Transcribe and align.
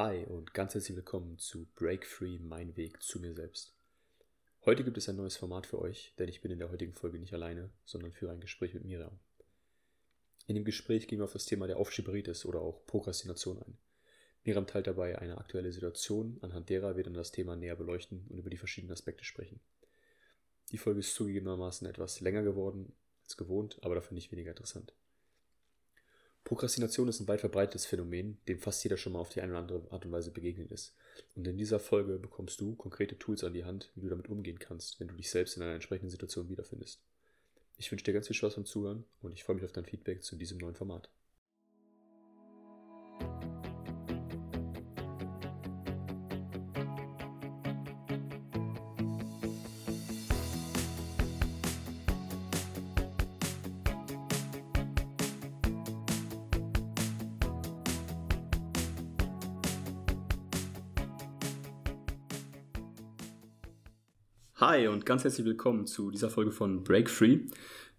Hi 0.00 0.24
und 0.26 0.54
ganz 0.54 0.74
herzlich 0.74 0.96
willkommen 0.96 1.38
zu 1.38 1.66
Break 1.74 2.06
Free, 2.06 2.38
mein 2.38 2.76
Weg 2.76 3.02
zu 3.02 3.18
mir 3.18 3.34
selbst. 3.34 3.74
Heute 4.64 4.84
gibt 4.84 4.96
es 4.96 5.08
ein 5.08 5.16
neues 5.16 5.36
Format 5.36 5.66
für 5.66 5.80
euch, 5.80 6.14
denn 6.20 6.28
ich 6.28 6.40
bin 6.40 6.52
in 6.52 6.60
der 6.60 6.70
heutigen 6.70 6.94
Folge 6.94 7.18
nicht 7.18 7.34
alleine, 7.34 7.72
sondern 7.84 8.12
führe 8.12 8.30
ein 8.30 8.38
Gespräch 8.38 8.74
mit 8.74 8.84
Miriam. 8.84 9.18
In 10.46 10.54
dem 10.54 10.64
Gespräch 10.64 11.08
gehen 11.08 11.18
wir 11.18 11.24
auf 11.24 11.32
das 11.32 11.46
Thema 11.46 11.66
der 11.66 11.78
Aufschieberitis 11.78 12.46
oder 12.46 12.60
auch 12.60 12.86
Prokrastination 12.86 13.60
ein. 13.60 13.76
Miriam 14.44 14.68
teilt 14.68 14.86
dabei 14.86 15.18
eine 15.18 15.36
aktuelle 15.36 15.72
Situation, 15.72 16.38
anhand 16.42 16.68
derer 16.68 16.96
wir 16.96 17.02
dann 17.02 17.14
das 17.14 17.32
Thema 17.32 17.56
näher 17.56 17.74
beleuchten 17.74 18.24
und 18.28 18.38
über 18.38 18.50
die 18.50 18.56
verschiedenen 18.56 18.92
Aspekte 18.92 19.24
sprechen. 19.24 19.58
Die 20.70 20.78
Folge 20.78 21.00
ist 21.00 21.16
zugegebenermaßen 21.16 21.88
etwas 21.88 22.20
länger 22.20 22.44
geworden 22.44 22.92
als 23.24 23.36
gewohnt, 23.36 23.80
aber 23.82 23.96
dafür 23.96 24.14
nicht 24.14 24.30
weniger 24.30 24.50
interessant. 24.50 24.94
Prokrastination 26.48 27.08
ist 27.08 27.20
ein 27.20 27.28
weit 27.28 27.40
verbreitetes 27.40 27.84
Phänomen, 27.84 28.38
dem 28.48 28.58
fast 28.58 28.82
jeder 28.82 28.96
schon 28.96 29.12
mal 29.12 29.18
auf 29.18 29.28
die 29.28 29.42
eine 29.42 29.52
oder 29.52 29.60
andere 29.60 29.92
Art 29.92 30.06
und 30.06 30.12
Weise 30.12 30.30
begegnet 30.30 30.72
ist. 30.72 30.94
Und 31.34 31.46
in 31.46 31.58
dieser 31.58 31.78
Folge 31.78 32.18
bekommst 32.18 32.58
du 32.62 32.74
konkrete 32.74 33.18
Tools 33.18 33.44
an 33.44 33.52
die 33.52 33.66
Hand, 33.66 33.92
wie 33.94 34.00
du 34.00 34.08
damit 34.08 34.30
umgehen 34.30 34.58
kannst, 34.58 34.98
wenn 34.98 35.08
du 35.08 35.14
dich 35.14 35.28
selbst 35.28 35.58
in 35.58 35.62
einer 35.62 35.74
entsprechenden 35.74 36.08
Situation 36.08 36.48
wiederfindest. 36.48 37.02
Ich 37.76 37.92
wünsche 37.92 38.06
dir 38.06 38.14
ganz 38.14 38.28
viel 38.28 38.36
Spaß 38.36 38.54
beim 38.54 38.64
Zuhören 38.64 39.04
und 39.20 39.32
ich 39.32 39.44
freue 39.44 39.56
mich 39.56 39.64
auf 39.66 39.72
dein 39.72 39.84
Feedback 39.84 40.22
zu 40.22 40.36
diesem 40.36 40.56
neuen 40.56 40.74
Format. 40.74 41.10
Hi 64.60 64.88
und 64.88 65.06
ganz 65.06 65.22
herzlich 65.22 65.46
willkommen 65.46 65.86
zu 65.86 66.10
dieser 66.10 66.30
Folge 66.30 66.50
von 66.50 66.82
Break 66.82 67.08
Free. 67.08 67.42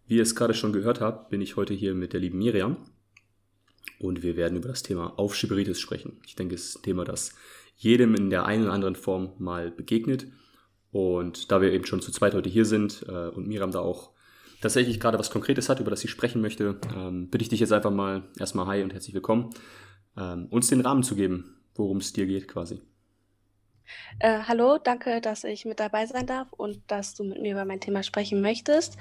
Wie 0.07 0.17
ihr 0.17 0.23
es 0.23 0.35
gerade 0.35 0.53
schon 0.53 0.73
gehört 0.73 0.99
habt, 0.99 1.29
bin 1.29 1.39
ich 1.39 1.55
heute 1.55 1.73
hier 1.73 1.95
mit 1.95 2.11
der 2.11 2.19
lieben 2.19 2.37
Miriam 2.37 2.75
und 3.97 4.23
wir 4.23 4.35
werden 4.35 4.57
über 4.57 4.67
das 4.67 4.83
Thema 4.83 5.17
Aufschieberitis 5.17 5.79
sprechen. 5.79 6.19
Ich 6.25 6.35
denke, 6.35 6.55
es 6.55 6.65
ist 6.65 6.79
ein 6.79 6.81
Thema, 6.81 7.05
das 7.05 7.33
jedem 7.77 8.13
in 8.13 8.29
der 8.29 8.43
einen 8.43 8.63
oder 8.63 8.73
anderen 8.73 8.97
Form 8.97 9.31
mal 9.37 9.71
begegnet. 9.71 10.27
Und 10.91 11.49
da 11.49 11.61
wir 11.61 11.71
eben 11.71 11.85
schon 11.85 12.01
zu 12.01 12.11
zweit 12.11 12.33
heute 12.33 12.49
hier 12.49 12.65
sind 12.65 13.05
äh, 13.07 13.29
und 13.29 13.47
Miriam 13.47 13.71
da 13.71 13.79
auch 13.79 14.11
tatsächlich 14.59 14.99
gerade 14.99 15.17
was 15.17 15.31
Konkretes 15.31 15.69
hat, 15.69 15.79
über 15.79 15.91
das 15.91 16.01
sie 16.01 16.09
sprechen 16.09 16.41
möchte, 16.41 16.77
ähm, 16.93 17.29
bitte 17.29 17.43
ich 17.43 17.49
dich 17.49 17.61
jetzt 17.61 17.71
einfach 17.71 17.91
mal 17.91 18.27
erstmal 18.37 18.67
Hi 18.67 18.83
und 18.83 18.91
herzlich 18.91 19.15
willkommen, 19.15 19.51
ähm, 20.17 20.47
uns 20.49 20.67
den 20.67 20.81
Rahmen 20.81 21.03
zu 21.03 21.15
geben, 21.15 21.55
worum 21.75 21.99
es 21.99 22.11
dir 22.11 22.25
geht 22.25 22.49
quasi. 22.49 22.81
Äh, 24.19 24.39
hallo, 24.47 24.77
danke, 24.77 25.21
dass 25.21 25.43
ich 25.43 25.65
mit 25.65 25.79
dabei 25.79 26.05
sein 26.05 26.25
darf 26.25 26.51
und 26.53 26.81
dass 26.87 27.15
du 27.15 27.23
mit 27.23 27.41
mir 27.41 27.53
über 27.53 27.65
mein 27.65 27.79
Thema 27.79 28.03
sprechen 28.03 28.41
möchtest. 28.41 28.97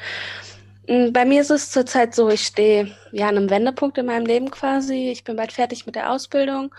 Mm, 0.89 1.13
bei 1.13 1.25
mir 1.25 1.41
ist 1.43 1.51
es 1.51 1.71
zurzeit 1.71 2.15
so, 2.15 2.29
ich 2.31 2.47
stehe 2.47 2.97
ja 3.13 3.29
an 3.29 3.37
einem 3.37 3.51
Wendepunkt 3.51 3.99
in 3.99 4.07
meinem 4.07 4.27
Leben 4.27 4.51
quasi. 4.51 5.11
Ich 5.11 5.25
bin 5.25 5.37
bald 5.37 5.53
fertig 5.53 5.87
mit 5.87 5.95
der 5.95 6.11
Ausbildung 6.11 6.75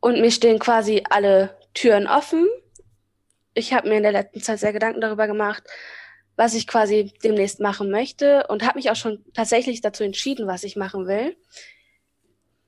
und 0.00 0.20
mir 0.20 0.30
stehen 0.30 0.58
quasi 0.58 1.02
alle 1.10 1.56
Türen 1.74 2.06
offen. 2.06 2.48
Ich 3.54 3.72
habe 3.72 3.88
mir 3.88 3.96
in 3.96 4.02
der 4.04 4.12
letzten 4.12 4.40
Zeit 4.40 4.60
sehr 4.60 4.72
Gedanken 4.72 5.00
darüber 5.00 5.26
gemacht, 5.26 5.64
was 6.36 6.54
ich 6.54 6.66
quasi 6.66 7.12
demnächst 7.24 7.60
machen 7.60 7.90
möchte 7.90 8.46
und 8.48 8.64
habe 8.64 8.78
mich 8.78 8.90
auch 8.90 8.96
schon 8.96 9.24
tatsächlich 9.34 9.80
dazu 9.80 10.04
entschieden, 10.04 10.46
was 10.46 10.62
ich 10.62 10.76
machen 10.76 11.06
will. 11.06 11.36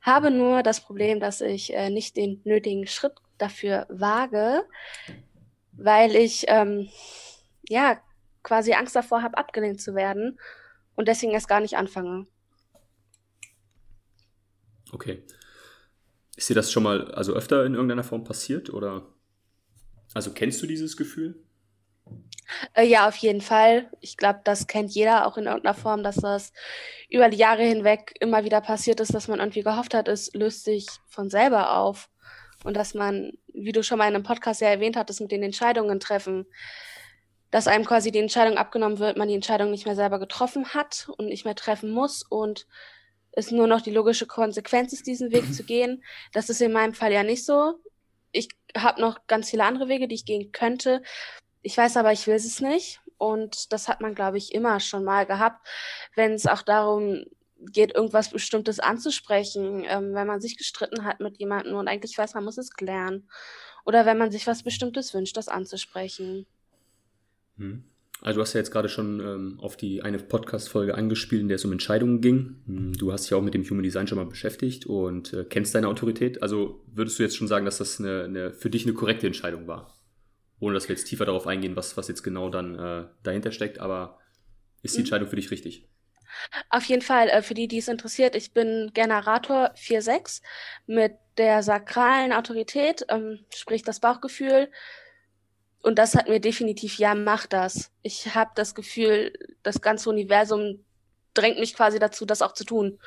Habe 0.01 0.33
nur 0.33 0.65
das 0.65 0.81
Problem, 0.81 1.21
dass 1.21 1.41
ich 1.41 1.73
äh, 1.73 1.89
nicht 1.89 2.17
den 2.17 2.41
nötigen 2.45 2.89
Schritt 2.89 3.22
dafür 3.39 3.87
wage, 3.89 4.65
weil 5.73 6.17
ich 6.17 6.45
ähm, 6.49 6.89
ja 7.69 8.01
quasi 8.43 8.73
Angst 8.73 8.97
davor 8.97 9.23
habe, 9.23 9.39
abgelehnt 9.39 9.81
zu 9.81 9.95
werden 9.95 10.39
und 10.95 11.09
deswegen 11.09 11.33
erst 11.33 11.49
gar 11.49 11.61
nicht 11.61 11.77
anfange. 11.77 12.27
Okay. 14.93 15.23
Ist 16.37 16.49
dir 16.49 16.55
das 16.55 16.73
schon 16.73 16.83
mal 16.83 17.13
also 17.13 17.33
öfter 17.35 17.65
in 17.65 17.75
irgendeiner 17.75 18.05
Form 18.05 18.25
passiert 18.25 18.71
oder 18.71 19.07
also 20.15 20.33
kennst 20.33 20.63
du 20.63 20.67
dieses 20.67 20.97
Gefühl? 20.97 21.43
Äh, 22.75 22.87
ja, 22.87 23.09
auf 23.09 23.17
jeden 23.17 23.41
Fall. 23.41 23.91
Ich 24.01 24.17
glaube, 24.17 24.41
das 24.45 24.67
kennt 24.67 24.91
jeder 24.93 25.27
auch 25.27 25.37
in 25.37 25.47
irgendeiner 25.47 25.75
Form, 25.75 26.03
dass 26.03 26.17
das 26.17 26.53
über 27.09 27.29
die 27.29 27.39
Jahre 27.39 27.63
hinweg 27.63 28.15
immer 28.21 28.45
wieder 28.45 28.61
passiert 28.61 29.01
ist, 29.01 29.15
dass 29.15 29.29
man 29.29 29.41
irgendwie 29.41 29.63
gehofft 29.63 29.95
hat, 29.95 30.09
es 30.09 30.33
löst 30.35 30.65
sich 30.65 30.87
von 31.07 31.31
selber 31.31 31.77
auf. 31.77 32.09
Und 32.65 32.77
dass 32.77 32.95
man, 32.95 33.33
wie 33.53 33.73
du 33.73 33.83
schon 33.83 33.99
mal 33.99 34.09
in 34.09 34.15
einem 34.15 34.25
Podcast 34.25 34.61
ja 34.61 34.69
erwähnt 34.69 34.97
hattest, 34.97 35.21
mit 35.21 35.33
den 35.33 35.43
Entscheidungen 35.43 36.01
treffen, 36.01 36.47
dass 37.51 37.67
einem 37.67 37.85
quasi 37.85 38.11
die 38.11 38.19
Entscheidung 38.19 38.57
abgenommen 38.57 38.99
wird, 38.99 39.17
man 39.17 39.29
die 39.29 39.35
Entscheidung 39.35 39.71
nicht 39.71 39.85
mehr 39.85 39.97
selber 39.97 40.19
getroffen 40.19 40.75
hat 40.75 41.09
und 41.19 41.27
nicht 41.27 41.45
mehr 41.45 41.55
treffen 41.55 41.91
muss 41.91 42.23
und 42.23 42.67
es 43.33 43.51
nur 43.51 43.67
noch 43.67 43.81
die 43.81 43.91
logische 43.91 44.27
Konsequenz 44.27 44.93
ist, 44.93 45.07
diesen 45.07 45.33
Weg 45.33 45.53
zu 45.55 45.65
gehen. 45.65 46.03
Das 46.33 46.51
ist 46.51 46.61
in 46.61 46.73
meinem 46.73 46.95
Fall 46.95 47.13
ja 47.13 47.23
nicht 47.23 47.45
so. 47.45 47.75
Ich 48.31 48.49
habe 48.77 49.01
noch 49.01 49.27
ganz 49.27 49.51
viele 49.51 49.65
andere 49.65 49.89
Wege, 49.89 50.09
die 50.09 50.15
ich 50.15 50.25
gehen 50.25 50.53
könnte. 50.53 51.03
Ich 51.63 51.77
weiß 51.77 51.97
aber, 51.97 52.13
ich 52.13 52.27
will 52.27 52.35
es 52.35 52.61
nicht. 52.61 53.01
Und 53.19 53.73
das 53.73 53.89
hat 53.89 54.01
man, 54.01 54.15
glaube 54.15 54.39
ich, 54.39 54.55
immer 54.55 54.81
schon 54.81 55.05
mal 55.05 55.27
gehabt, 55.27 55.67
wenn 56.15 56.33
es 56.33 56.47
auch 56.47 56.63
darum 56.63 57.25
geht, 57.73 57.95
irgendwas 57.95 58.31
Bestimmtes 58.31 58.81
anzusprechen, 58.81 59.85
ähm, 59.87 60.15
wenn 60.15 60.27
man 60.27 60.41
sich 60.41 60.57
gestritten 60.57 61.05
hat 61.05 61.21
mit 61.21 61.39
jemandem 61.39 61.77
und 61.77 61.89
eigentlich 61.89 62.17
weiß, 62.17 62.35
man 62.35 62.45
muss 62.45 62.59
es 62.59 62.73
klären. 62.73 63.29
Oder 63.85 64.07
wenn 64.07 64.19
man 64.19 64.31
sich 64.31 64.47
was 64.47 64.63
Bestimmtes 64.63 65.13
wünscht, 65.15 65.37
das 65.37 65.49
anzusprechen. 65.49 66.47
Hm. 67.59 67.85
Also 68.23 68.37
du 68.37 68.43
hast 68.43 68.53
ja 68.53 68.61
jetzt 68.61 68.71
gerade 68.71 68.89
schon 68.89 69.19
ähm, 69.19 69.59
auf 69.61 69.77
die 69.77 70.03
eine 70.03 70.19
Podcast-Folge 70.19 70.95
angespielt, 70.95 71.43
in 71.43 71.49
der 71.49 71.57
es 71.57 71.65
um 71.65 71.73
Entscheidungen 71.73 72.21
ging. 72.21 72.63
Hm, 72.67 72.93
du 72.93 73.13
hast 73.13 73.25
dich 73.25 73.35
auch 73.35 73.43
mit 73.43 73.53
dem 73.53 73.65
Human 73.65 73.83
Design 73.83 74.07
schon 74.07 74.19
mal 74.19 74.27
beschäftigt 74.27 74.87
und 74.87 75.33
äh, 75.33 75.45
kennst 75.45 75.75
deine 75.75 75.89
Autorität. 75.89 76.41
Also 76.41 76.85
würdest 76.87 77.19
du 77.19 77.25
jetzt 77.25 77.37
schon 77.37 77.49
sagen, 77.49 77.65
dass 77.65 77.79
das 77.79 77.99
eine, 77.99 78.25
eine, 78.25 78.53
für 78.53 78.71
dich 78.71 78.85
eine 78.85 78.95
korrekte 78.95 79.27
Entscheidung 79.27 79.67
war? 79.67 79.93
Ohne 80.61 80.75
dass 80.75 80.89
wir 80.89 80.95
jetzt 80.95 81.07
tiefer 81.07 81.25
darauf 81.25 81.49
eingehen, 81.49 81.75
was, 81.75 81.97
was 81.97 82.07
jetzt 82.07 82.23
genau 82.23 82.49
dann 82.49 82.79
äh, 82.79 83.07
dahinter 83.25 83.51
steckt, 83.51 83.81
aber 83.81 84.19
ist 84.83 84.95
die 84.95 85.01
mhm. 85.01 85.03
Entscheidung 85.03 85.29
für 85.29 85.37
dich 85.37 85.51
richtig? 85.51 85.89
Auf 86.69 86.85
jeden 86.85 87.03
Fall, 87.03 87.29
äh, 87.29 87.43
für 87.43 87.55
die, 87.55 87.69
die 87.69 87.79
es 87.79 87.89
interessiert, 87.89 88.35
ich 88.35 88.53
bin 88.53 88.91
Generator 88.95 89.73
4-6 89.77 90.43
mit 90.87 91.15
der 91.39 91.63
sakralen 91.63 92.33
Autorität, 92.33 93.05
ähm, 93.09 93.45
sprich 93.55 93.83
das 93.83 94.01
Bauchgefühl. 94.01 94.71
Und 95.83 95.99
das 95.99 96.15
hat 96.15 96.29
mir 96.29 96.41
definitiv, 96.41 96.99
ja, 96.99 97.15
mach 97.15 97.47
das. 97.47 97.91
Ich 98.03 98.35
habe 98.35 98.53
das 98.55 98.75
Gefühl, 98.75 99.33
das 99.63 99.81
ganze 99.81 100.11
Universum 100.11 100.85
drängt 101.35 101.59
mich 101.59 101.75
quasi 101.75 101.99
dazu, 101.99 102.25
das 102.25 102.43
auch 102.43 102.53
zu 102.53 102.65
tun. 102.65 102.99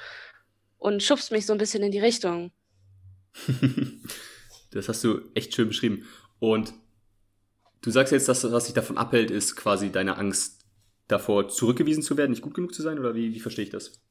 Und 0.78 1.02
schubst 1.02 1.32
mich 1.32 1.46
so 1.46 1.54
ein 1.54 1.60
bisschen 1.60 1.84
in 1.84 1.92
die 1.92 2.00
Richtung. 2.00 2.52
das 4.72 4.90
hast 4.90 5.04
du 5.04 5.22
echt 5.34 5.54
schön 5.56 5.70
beschrieben. 5.70 6.06
Und 6.40 6.74
du 7.82 7.92
sagst 7.92 8.12
jetzt, 8.12 8.28
dass 8.28 8.52
was 8.52 8.66
dich 8.66 8.74
davon 8.74 8.98
abhält, 8.98 9.32
ist 9.32 9.56
quasi 9.56 9.92
deine 9.92 10.18
Angst 10.18 10.55
davor 11.08 11.48
zurückgewiesen 11.48 12.04
zu 12.04 12.18
werden, 12.18 12.32
nicht 12.32 12.42
gut 12.42 12.54
genug 12.54 12.74
zu 12.74 12.82
sein? 12.82 13.00
Oder 13.00 13.16
wie, 13.16 13.34
wie 13.34 13.40
verstehe 13.40 13.66
ich 13.66 13.72
das? 13.72 14.02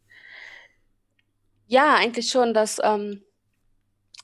Ja, 1.66 1.94
eigentlich 1.94 2.30
schon, 2.30 2.54
dass 2.54 2.80
ähm, 2.82 3.22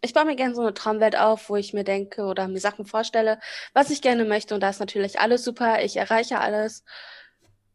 ich 0.03 0.15
baue 0.15 0.25
mir 0.25 0.37
gerne 0.37 0.55
so 0.55 0.63
eine 0.63 0.75
Traumwelt 0.75 1.17
auf, 1.17 1.51
wo 1.51 1.57
ich 1.57 1.73
mir 1.73 1.85
denke 1.85 2.25
oder 2.25 2.49
mir 2.49 2.61
Sachen 2.61 2.87
vorstelle, 2.87 3.39
was 3.75 3.91
ich 3.91 4.03
gerne 4.03 4.25
möchte. 4.25 4.55
Und 4.55 4.63
da 4.63 4.71
ist 4.71 4.81
natürlich 4.81 5.21
alles 5.21 5.45
super, 5.45 5.83
ich 5.83 5.97
erreiche 5.97 6.39
alles. 6.39 6.85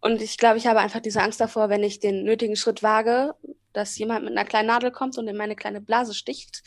Und 0.01 0.21
ich 0.21 0.37
glaube, 0.37 0.57
ich 0.57 0.67
habe 0.67 0.79
einfach 0.79 0.99
diese 0.99 1.21
Angst 1.21 1.39
davor, 1.39 1.69
wenn 1.69 1.83
ich 1.83 1.99
den 1.99 2.23
nötigen 2.23 2.55
Schritt 2.55 2.83
wage, 2.83 3.33
dass 3.73 3.97
jemand 3.97 4.23
mit 4.23 4.37
einer 4.37 4.47
kleinen 4.47 4.67
Nadel 4.67 4.91
kommt 4.91 5.17
und 5.17 5.27
in 5.27 5.37
meine 5.37 5.55
kleine 5.55 5.81
Blase 5.81 6.13
sticht 6.13 6.63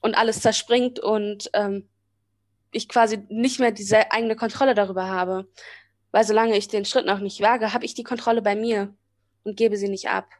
und 0.00 0.14
alles 0.14 0.40
zerspringt 0.40 0.98
und 0.98 1.50
ähm, 1.52 1.88
ich 2.72 2.88
quasi 2.88 3.24
nicht 3.28 3.60
mehr 3.60 3.70
diese 3.70 4.10
eigene 4.10 4.36
Kontrolle 4.36 4.74
darüber 4.74 5.08
habe. 5.08 5.46
Weil 6.14 6.24
solange 6.24 6.56
ich 6.56 6.68
den 6.68 6.84
Schritt 6.84 7.06
noch 7.06 7.18
nicht 7.18 7.40
wage, 7.40 7.72
habe 7.72 7.84
ich 7.84 7.94
die 7.94 8.04
Kontrolle 8.04 8.40
bei 8.40 8.54
mir 8.54 8.94
und 9.42 9.56
gebe 9.56 9.76
sie 9.76 9.88
nicht 9.88 10.08
ab. 10.08 10.30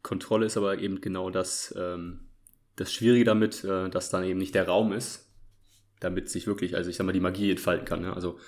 Kontrolle 0.00 0.46
ist 0.46 0.56
aber 0.56 0.78
eben 0.78 1.02
genau 1.02 1.28
das, 1.28 1.74
ähm, 1.76 2.30
das 2.76 2.94
Schwierige 2.94 3.26
damit, 3.26 3.62
äh, 3.64 3.90
dass 3.90 4.08
dann 4.08 4.24
eben 4.24 4.38
nicht 4.38 4.54
der 4.54 4.66
Raum 4.66 4.94
ist, 4.94 5.28
damit 6.00 6.30
sich 6.30 6.46
wirklich, 6.46 6.76
also 6.76 6.88
ich 6.88 6.96
sag 6.96 7.04
mal, 7.04 7.12
die 7.12 7.20
Magie 7.20 7.50
entfalten 7.50 7.84
kann. 7.84 8.00
Ne? 8.00 8.14
Also 8.14 8.38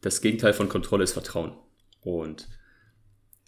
das 0.00 0.20
Gegenteil 0.20 0.52
von 0.52 0.68
Kontrolle 0.68 1.02
ist 1.02 1.14
Vertrauen. 1.14 1.58
Und 2.00 2.48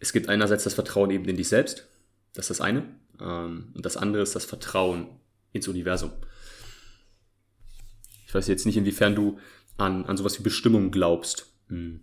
es 0.00 0.12
gibt 0.12 0.28
einerseits 0.28 0.64
das 0.64 0.74
Vertrauen 0.74 1.12
eben 1.12 1.26
in 1.26 1.36
dich 1.36 1.48
selbst, 1.48 1.86
das 2.32 2.50
ist 2.50 2.58
das 2.58 2.60
eine. 2.60 2.84
Ähm, 3.20 3.74
und 3.76 3.86
das 3.86 3.96
andere 3.96 4.24
ist 4.24 4.34
das 4.34 4.44
Vertrauen 4.44 5.06
ins 5.52 5.68
Universum. 5.68 6.10
Ich 8.34 8.36
weiß 8.36 8.48
jetzt 8.48 8.66
nicht, 8.66 8.76
inwiefern 8.76 9.14
du 9.14 9.38
an, 9.76 10.06
an 10.06 10.16
sowas 10.16 10.36
wie 10.40 10.42
Bestimmung 10.42 10.90
glaubst. 10.90 11.54
Hm. 11.68 12.00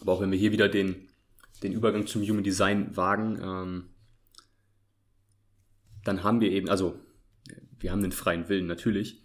Aber 0.00 0.12
auch 0.12 0.20
wenn 0.20 0.30
wir 0.30 0.38
hier 0.38 0.52
wieder 0.52 0.68
den, 0.68 1.08
den 1.64 1.72
Übergang 1.72 2.06
zum 2.06 2.22
Human 2.22 2.44
Design 2.44 2.96
wagen, 2.96 3.40
ähm, 3.42 3.88
dann 6.04 6.22
haben 6.22 6.40
wir 6.40 6.52
eben, 6.52 6.68
also 6.68 6.96
wir 7.80 7.90
haben 7.90 8.02
den 8.02 8.12
freien 8.12 8.48
Willen 8.48 8.68
natürlich. 8.68 9.20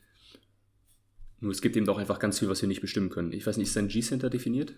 Nur 1.40 1.52
es 1.52 1.62
gibt 1.62 1.78
eben 1.78 1.88
auch 1.88 2.00
einfach 2.00 2.18
ganz 2.18 2.40
viel, 2.40 2.50
was 2.50 2.64
wir 2.64 2.68
nicht 2.68 2.82
bestimmen 2.82 3.12
können. 3.12 3.32
Ich 3.32 3.46
weiß 3.46 3.58
nicht, 3.58 3.68
ist 3.68 3.76
dein 3.76 3.90
G-Center 3.90 4.32
definiert? 4.32 4.74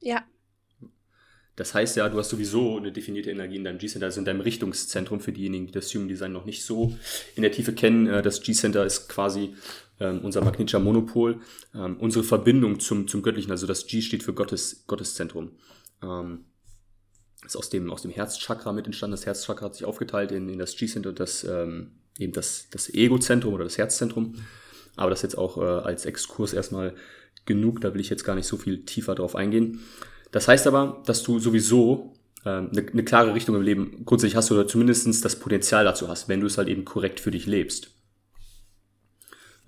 Ja. 0.00 0.24
Das 1.54 1.74
heißt 1.74 1.98
ja, 1.98 2.08
du 2.08 2.16
hast 2.16 2.30
sowieso 2.30 2.78
eine 2.78 2.92
definierte 2.92 3.30
Energie 3.30 3.56
in 3.56 3.64
deinem 3.64 3.76
G-Center, 3.76 4.06
also 4.06 4.20
in 4.20 4.24
deinem 4.24 4.40
Richtungszentrum 4.40 5.20
für 5.20 5.32
diejenigen, 5.32 5.66
die 5.66 5.72
das 5.72 5.94
Human 5.94 6.08
Design 6.08 6.32
noch 6.32 6.46
nicht 6.46 6.64
so 6.64 6.96
in 7.36 7.42
der 7.42 7.52
Tiefe 7.52 7.74
kennen. 7.74 8.06
Äh, 8.06 8.22
das 8.22 8.40
G-Center 8.40 8.86
ist 8.86 9.10
quasi 9.10 9.54
ähm, 10.00 10.20
unser 10.22 10.42
magnetischer 10.42 10.80
Monopol, 10.80 11.40
ähm, 11.74 11.98
unsere 11.98 12.24
Verbindung 12.24 12.80
zum, 12.80 13.06
zum 13.06 13.22
Göttlichen. 13.22 13.50
Also 13.50 13.66
das 13.66 13.86
G 13.86 14.00
steht 14.00 14.22
für 14.22 14.32
Gottes, 14.32 14.84
Gotteszentrum. 14.86 15.52
Ähm, 16.02 16.46
ist 17.44 17.56
aus 17.56 17.70
dem, 17.70 17.90
aus 17.90 18.02
dem 18.02 18.10
Herzchakra 18.10 18.72
mit 18.72 18.86
entstanden. 18.86 19.12
Das 19.12 19.26
Herzchakra 19.26 19.66
hat 19.66 19.74
sich 19.74 19.84
aufgeteilt 19.84 20.32
in, 20.32 20.48
in 20.48 20.58
das 20.58 20.76
G-Center 20.76 21.12
das, 21.12 21.44
ähm, 21.44 21.92
eben 22.18 22.32
das, 22.32 22.68
das 22.70 22.92
Ego-Zentrum 22.92 23.54
oder 23.54 23.64
das 23.64 23.78
Herzzentrum. 23.78 24.34
Aber 24.96 25.10
das 25.10 25.22
jetzt 25.22 25.38
auch 25.38 25.56
äh, 25.58 25.60
als 25.60 26.04
Exkurs 26.04 26.52
erstmal 26.52 26.94
genug, 27.46 27.80
da 27.80 27.94
will 27.94 28.00
ich 28.00 28.10
jetzt 28.10 28.24
gar 28.24 28.34
nicht 28.34 28.46
so 28.46 28.56
viel 28.56 28.84
tiefer 28.84 29.14
drauf 29.14 29.34
eingehen. 29.34 29.80
Das 30.32 30.48
heißt 30.48 30.66
aber, 30.66 31.02
dass 31.06 31.22
du 31.22 31.38
sowieso 31.38 32.14
ähm, 32.44 32.70
eine, 32.72 32.86
eine 32.86 33.04
klare 33.04 33.34
Richtung 33.34 33.56
im 33.56 33.62
Leben 33.62 34.04
grundsätzlich 34.04 34.36
hast 34.36 34.52
oder 34.52 34.66
zumindest 34.66 35.24
das 35.24 35.36
Potenzial 35.36 35.84
dazu 35.84 36.08
hast, 36.08 36.28
wenn 36.28 36.40
du 36.40 36.46
es 36.46 36.58
halt 36.58 36.68
eben 36.68 36.84
korrekt 36.84 37.20
für 37.20 37.30
dich 37.30 37.46
lebst. 37.46 37.90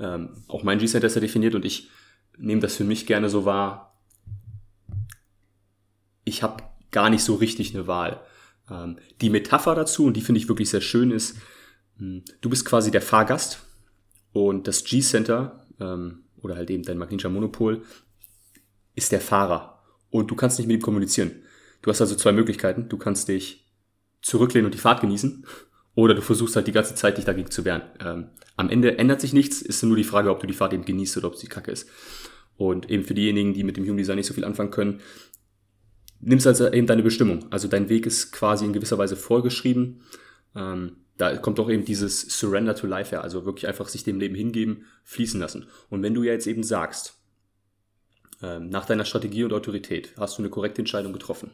Ähm, 0.02 0.30
auch 0.48 0.64
mein 0.64 0.78
G-Center 0.78 1.06
ist 1.06 1.14
ja 1.14 1.20
definiert 1.20 1.54
und 1.54 1.64
ich 1.64 1.88
nehme 2.36 2.60
das 2.60 2.76
für 2.76 2.84
mich 2.84 3.06
gerne 3.06 3.30
so 3.30 3.44
wahr. 3.44 3.96
Ich 6.24 6.42
habe 6.42 6.64
gar 6.90 7.08
nicht 7.08 7.22
so 7.22 7.36
richtig 7.36 7.74
eine 7.74 7.86
Wahl. 7.86 8.20
Ähm, 8.68 8.98
die 9.20 9.30
Metapher 9.30 9.74
dazu, 9.76 10.04
und 10.04 10.16
die 10.16 10.20
finde 10.20 10.40
ich 10.40 10.48
wirklich 10.48 10.70
sehr 10.70 10.80
schön, 10.80 11.12
ist, 11.12 11.36
mh, 11.98 12.16
hm, 12.16 12.24
du 12.40 12.50
bist 12.50 12.64
quasi 12.64 12.90
der 12.90 13.02
Fahrgast 13.02 13.62
und 14.32 14.66
das 14.66 14.82
G-Center 14.84 15.66
ähm, 15.78 16.24
oder 16.36 16.56
halt 16.56 16.70
eben 16.70 16.82
dein 16.82 16.98
magnetischer 16.98 17.30
Monopol 17.30 17.84
ist 18.94 19.12
der 19.12 19.20
Fahrer 19.20 19.84
und 20.10 20.30
du 20.30 20.34
kannst 20.34 20.58
nicht 20.58 20.66
mit 20.66 20.80
ihm 20.80 20.82
kommunizieren. 20.82 21.30
Du 21.80 21.90
hast 21.90 22.00
also 22.00 22.14
zwei 22.14 22.32
Möglichkeiten. 22.32 22.88
Du 22.88 22.96
kannst 22.98 23.28
dich 23.28 23.68
zurücklehnen 24.20 24.66
und 24.66 24.74
die 24.74 24.78
Fahrt 24.78 25.00
genießen 25.00 25.46
oder 25.94 26.14
du 26.14 26.22
versuchst 26.22 26.56
halt 26.56 26.66
die 26.66 26.72
ganze 26.72 26.94
Zeit 26.94 27.18
dich 27.18 27.24
dagegen 27.24 27.50
zu 27.50 27.64
wehren. 27.64 27.82
Ähm, 28.00 28.28
am 28.56 28.70
Ende 28.70 28.98
ändert 28.98 29.20
sich 29.20 29.32
nichts, 29.32 29.60
ist 29.60 29.82
nur 29.82 29.96
die 29.96 30.04
Frage, 30.04 30.30
ob 30.30 30.40
du 30.40 30.46
die 30.46 30.54
Fahrt 30.54 30.72
eben 30.72 30.84
genießt 30.84 31.16
oder 31.18 31.28
ob 31.28 31.36
sie 31.36 31.48
kacke 31.48 31.70
ist. 31.70 31.88
Und 32.56 32.90
eben 32.90 33.04
für 33.04 33.14
diejenigen, 33.14 33.54
die 33.54 33.64
mit 33.64 33.76
dem 33.76 33.84
Human 33.84 33.98
Design 33.98 34.16
nicht 34.16 34.26
so 34.26 34.34
viel 34.34 34.44
anfangen 34.44 34.70
können, 34.70 35.00
nimmst 36.20 36.46
also 36.46 36.70
eben 36.70 36.86
deine 36.86 37.02
Bestimmung. 37.02 37.46
Also 37.50 37.68
dein 37.68 37.88
Weg 37.88 38.06
ist 38.06 38.32
quasi 38.32 38.64
in 38.64 38.72
gewisser 38.72 38.98
Weise 38.98 39.16
vorgeschrieben. 39.16 40.02
Ähm, 40.54 40.96
da 41.18 41.36
kommt 41.36 41.60
auch 41.60 41.70
eben 41.70 41.84
dieses 41.84 42.20
Surrender 42.20 42.74
to 42.74 42.86
Life 42.86 43.10
her, 43.10 43.22
also 43.22 43.44
wirklich 43.44 43.68
einfach 43.68 43.88
sich 43.88 44.04
dem 44.04 44.18
Leben 44.18 44.34
hingeben, 44.34 44.86
fließen 45.04 45.40
lassen. 45.40 45.66
Und 45.90 46.02
wenn 46.02 46.14
du 46.14 46.22
ja 46.22 46.32
jetzt 46.32 46.46
eben 46.46 46.62
sagst, 46.62 47.18
ähm, 48.42 48.70
nach 48.70 48.86
deiner 48.86 49.04
Strategie 49.04 49.44
und 49.44 49.52
Autorität 49.52 50.14
hast 50.16 50.38
du 50.38 50.42
eine 50.42 50.50
korrekte 50.50 50.80
Entscheidung 50.80 51.12
getroffen, 51.12 51.50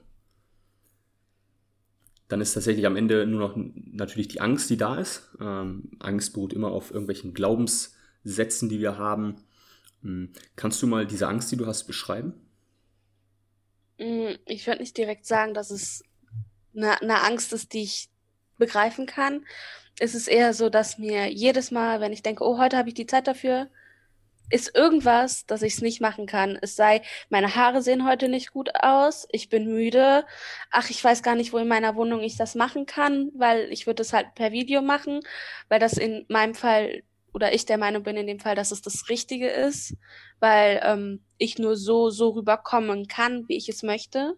dann 2.28 2.40
ist 2.40 2.52
tatsächlich 2.52 2.86
am 2.86 2.96
Ende 2.96 3.26
nur 3.26 3.40
noch 3.40 3.54
natürlich 3.56 4.28
die 4.28 4.40
Angst, 4.40 4.68
die 4.70 4.76
da 4.76 4.96
ist. 4.96 5.30
Ähm, 5.40 5.90
Angst 5.98 6.34
beruht 6.34 6.52
immer 6.52 6.70
auf 6.70 6.90
irgendwelchen 6.90 7.32
Glaubenssätzen, 7.32 8.68
die 8.68 8.80
wir 8.80 8.98
haben. 8.98 9.36
Hm, 10.02 10.30
kannst 10.54 10.82
du 10.82 10.86
mal 10.86 11.06
diese 11.06 11.26
Angst, 11.26 11.50
die 11.50 11.56
du 11.56 11.66
hast, 11.66 11.84
beschreiben? 11.84 12.34
Mm, 13.98 14.34
ich 14.46 14.66
würde 14.66 14.80
nicht 14.80 14.96
direkt 14.96 15.26
sagen, 15.26 15.54
dass 15.54 15.70
es 15.70 16.04
eine, 16.76 17.00
eine 17.00 17.22
Angst 17.22 17.52
ist, 17.52 17.72
die 17.72 17.82
ich 17.82 18.10
begreifen 18.58 19.06
kann. 19.06 19.44
Es 19.98 20.14
ist 20.14 20.28
eher 20.28 20.52
so, 20.52 20.68
dass 20.68 20.98
mir 20.98 21.32
jedes 21.32 21.70
Mal, 21.70 22.00
wenn 22.00 22.12
ich 22.12 22.22
denke, 22.22 22.44
oh, 22.44 22.58
heute 22.58 22.76
habe 22.76 22.88
ich 22.88 22.94
die 22.94 23.06
Zeit 23.06 23.26
dafür, 23.26 23.68
ist 24.50 24.74
irgendwas, 24.74 25.46
dass 25.46 25.62
ich 25.62 25.74
es 25.74 25.82
nicht 25.82 26.00
machen 26.00 26.26
kann. 26.26 26.58
Es 26.60 26.76
sei, 26.76 27.02
meine 27.28 27.54
Haare 27.54 27.82
sehen 27.82 28.06
heute 28.06 28.28
nicht 28.28 28.52
gut 28.52 28.70
aus, 28.80 29.26
ich 29.30 29.48
bin 29.48 29.66
müde, 29.66 30.24
ach, 30.70 30.90
ich 30.90 31.02
weiß 31.02 31.22
gar 31.22 31.34
nicht, 31.34 31.52
wo 31.52 31.58
in 31.58 31.68
meiner 31.68 31.96
Wohnung 31.96 32.20
ich 32.20 32.36
das 32.36 32.54
machen 32.54 32.86
kann, 32.86 33.30
weil 33.34 33.70
ich 33.72 33.86
würde 33.86 34.02
es 34.02 34.12
halt 34.12 34.34
per 34.34 34.52
Video 34.52 34.82
machen, 34.82 35.20
weil 35.68 35.80
das 35.80 35.94
in 35.94 36.24
meinem 36.28 36.54
Fall 36.54 37.02
oder 37.34 37.54
ich 37.54 37.66
der 37.66 37.78
Meinung 37.78 38.02
bin 38.02 38.16
in 38.16 38.26
dem 38.26 38.40
Fall, 38.40 38.54
dass 38.54 38.72
es 38.72 38.82
das 38.82 39.08
Richtige 39.08 39.48
ist, 39.48 39.94
weil 40.40 40.80
ähm, 40.82 41.22
ich 41.36 41.58
nur 41.58 41.76
so, 41.76 42.10
so 42.10 42.30
rüberkommen 42.30 43.06
kann, 43.06 43.46
wie 43.48 43.56
ich 43.56 43.68
es 43.68 43.82
möchte. 43.82 44.34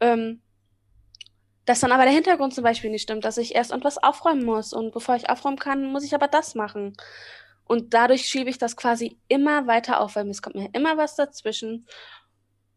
Ähm, 0.00 0.40
dass 1.64 1.80
dann 1.80 1.92
aber 1.92 2.04
der 2.04 2.12
Hintergrund 2.12 2.54
zum 2.54 2.64
Beispiel 2.64 2.90
nicht 2.90 3.02
stimmt, 3.02 3.24
dass 3.24 3.38
ich 3.38 3.54
erst 3.54 3.72
etwas 3.72 3.98
aufräumen 3.98 4.44
muss 4.44 4.72
und 4.72 4.92
bevor 4.92 5.14
ich 5.14 5.30
aufräumen 5.30 5.58
kann, 5.58 5.90
muss 5.90 6.04
ich 6.04 6.14
aber 6.14 6.28
das 6.28 6.54
machen. 6.54 6.96
Und 7.70 7.94
dadurch 7.94 8.26
schiebe 8.26 8.50
ich 8.50 8.58
das 8.58 8.76
quasi 8.76 9.20
immer 9.28 9.68
weiter 9.68 10.00
auf, 10.00 10.16
weil 10.16 10.28
es 10.28 10.42
kommt 10.42 10.56
mir 10.56 10.70
immer 10.72 10.96
was 10.96 11.14
dazwischen. 11.14 11.86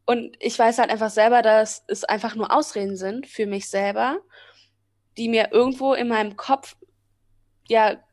Und 0.06 0.38
ich 0.40 0.60
weiß 0.60 0.78
halt 0.78 0.92
einfach 0.92 1.10
selber, 1.10 1.42
dass 1.42 1.84
es 1.88 2.04
einfach 2.04 2.36
nur 2.36 2.56
Ausreden 2.56 2.96
sind 2.96 3.26
für 3.26 3.48
mich 3.48 3.72
selber, 3.72 4.20
die 5.18 5.30
mir 5.30 5.52
irgendwo 5.52 5.96
in 5.96 6.10
meinem 6.10 6.36
Kopf, 6.36 6.76
ja, 7.68 8.04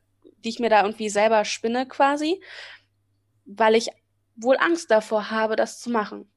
die 0.42 0.48
ich 0.48 0.58
mir 0.58 0.70
da 0.70 0.82
irgendwie 0.82 1.10
selber 1.10 1.44
spinne 1.44 1.86
quasi, 1.86 2.42
weil 3.44 3.74
ich 3.74 3.88
wohl 4.36 4.56
Angst 4.56 4.90
davor 4.90 5.30
habe, 5.30 5.56
das 5.56 5.80
zu 5.80 5.90
machen. 5.90 6.30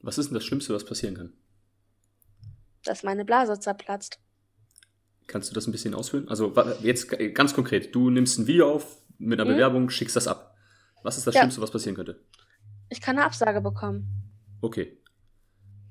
Was 0.00 0.18
ist 0.18 0.30
denn 0.30 0.34
das 0.34 0.44
Schlimmste, 0.44 0.74
was 0.74 0.84
passieren 0.84 1.14
kann? 1.14 1.32
Dass 2.82 3.04
meine 3.04 3.24
Blase 3.24 3.60
zerplatzt. 3.60 4.18
Kannst 5.28 5.50
du 5.50 5.54
das 5.54 5.68
ein 5.68 5.72
bisschen 5.72 5.94
ausführen? 5.94 6.28
Also 6.28 6.52
jetzt 6.82 7.16
ganz 7.34 7.54
konkret, 7.54 7.94
du 7.94 8.10
nimmst 8.10 8.36
ein 8.36 8.48
Video 8.48 8.74
auf, 8.74 8.99
mit 9.20 9.38
einer 9.38 9.48
mhm. 9.48 9.54
Bewerbung, 9.54 9.90
schickst 9.90 10.16
das 10.16 10.26
ab. 10.26 10.56
Was 11.02 11.16
ist 11.16 11.26
das 11.26 11.34
ja. 11.34 11.42
Schlimmste, 11.42 11.60
was 11.60 11.70
passieren 11.70 11.94
könnte? 11.94 12.20
Ich 12.88 13.00
kann 13.00 13.16
eine 13.16 13.26
Absage 13.26 13.60
bekommen. 13.60 14.08
Okay. 14.60 14.98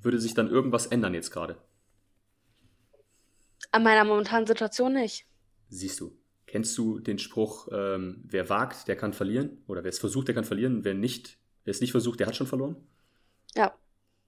Würde 0.02 0.20
sich 0.20 0.34
dann 0.34 0.50
irgendwas 0.50 0.88
ändern 0.88 1.14
jetzt 1.14 1.31
gerade? 1.31 1.58
An 3.72 3.84
meiner 3.84 4.04
momentanen 4.04 4.48
Situation 4.48 4.94
nicht. 4.94 5.26
Siehst 5.70 6.00
du. 6.00 6.18
Kennst 6.48 6.78
du 6.78 7.00
den 7.00 7.20
Spruch, 7.20 7.68
ähm, 7.72 8.24
wer 8.24 8.50
wagt, 8.50 8.88
der 8.88 8.96
kann 8.96 9.14
verlieren? 9.14 9.62
Oder 9.68 9.84
wer 9.84 9.90
es 9.90 10.00
versucht, 10.00 10.28
der 10.28 10.36
kann 10.36 10.44
verlieren. 10.44 10.84
Wer 10.84 10.96
nicht, 10.96 11.38
wer 11.64 11.72
es 11.72 11.82
nicht 11.82 11.92
versucht, 11.92 12.20
der 12.20 12.28
hat 12.28 12.36
schon 12.36 12.48
verloren? 12.48 12.75
Ja. 13.56 13.75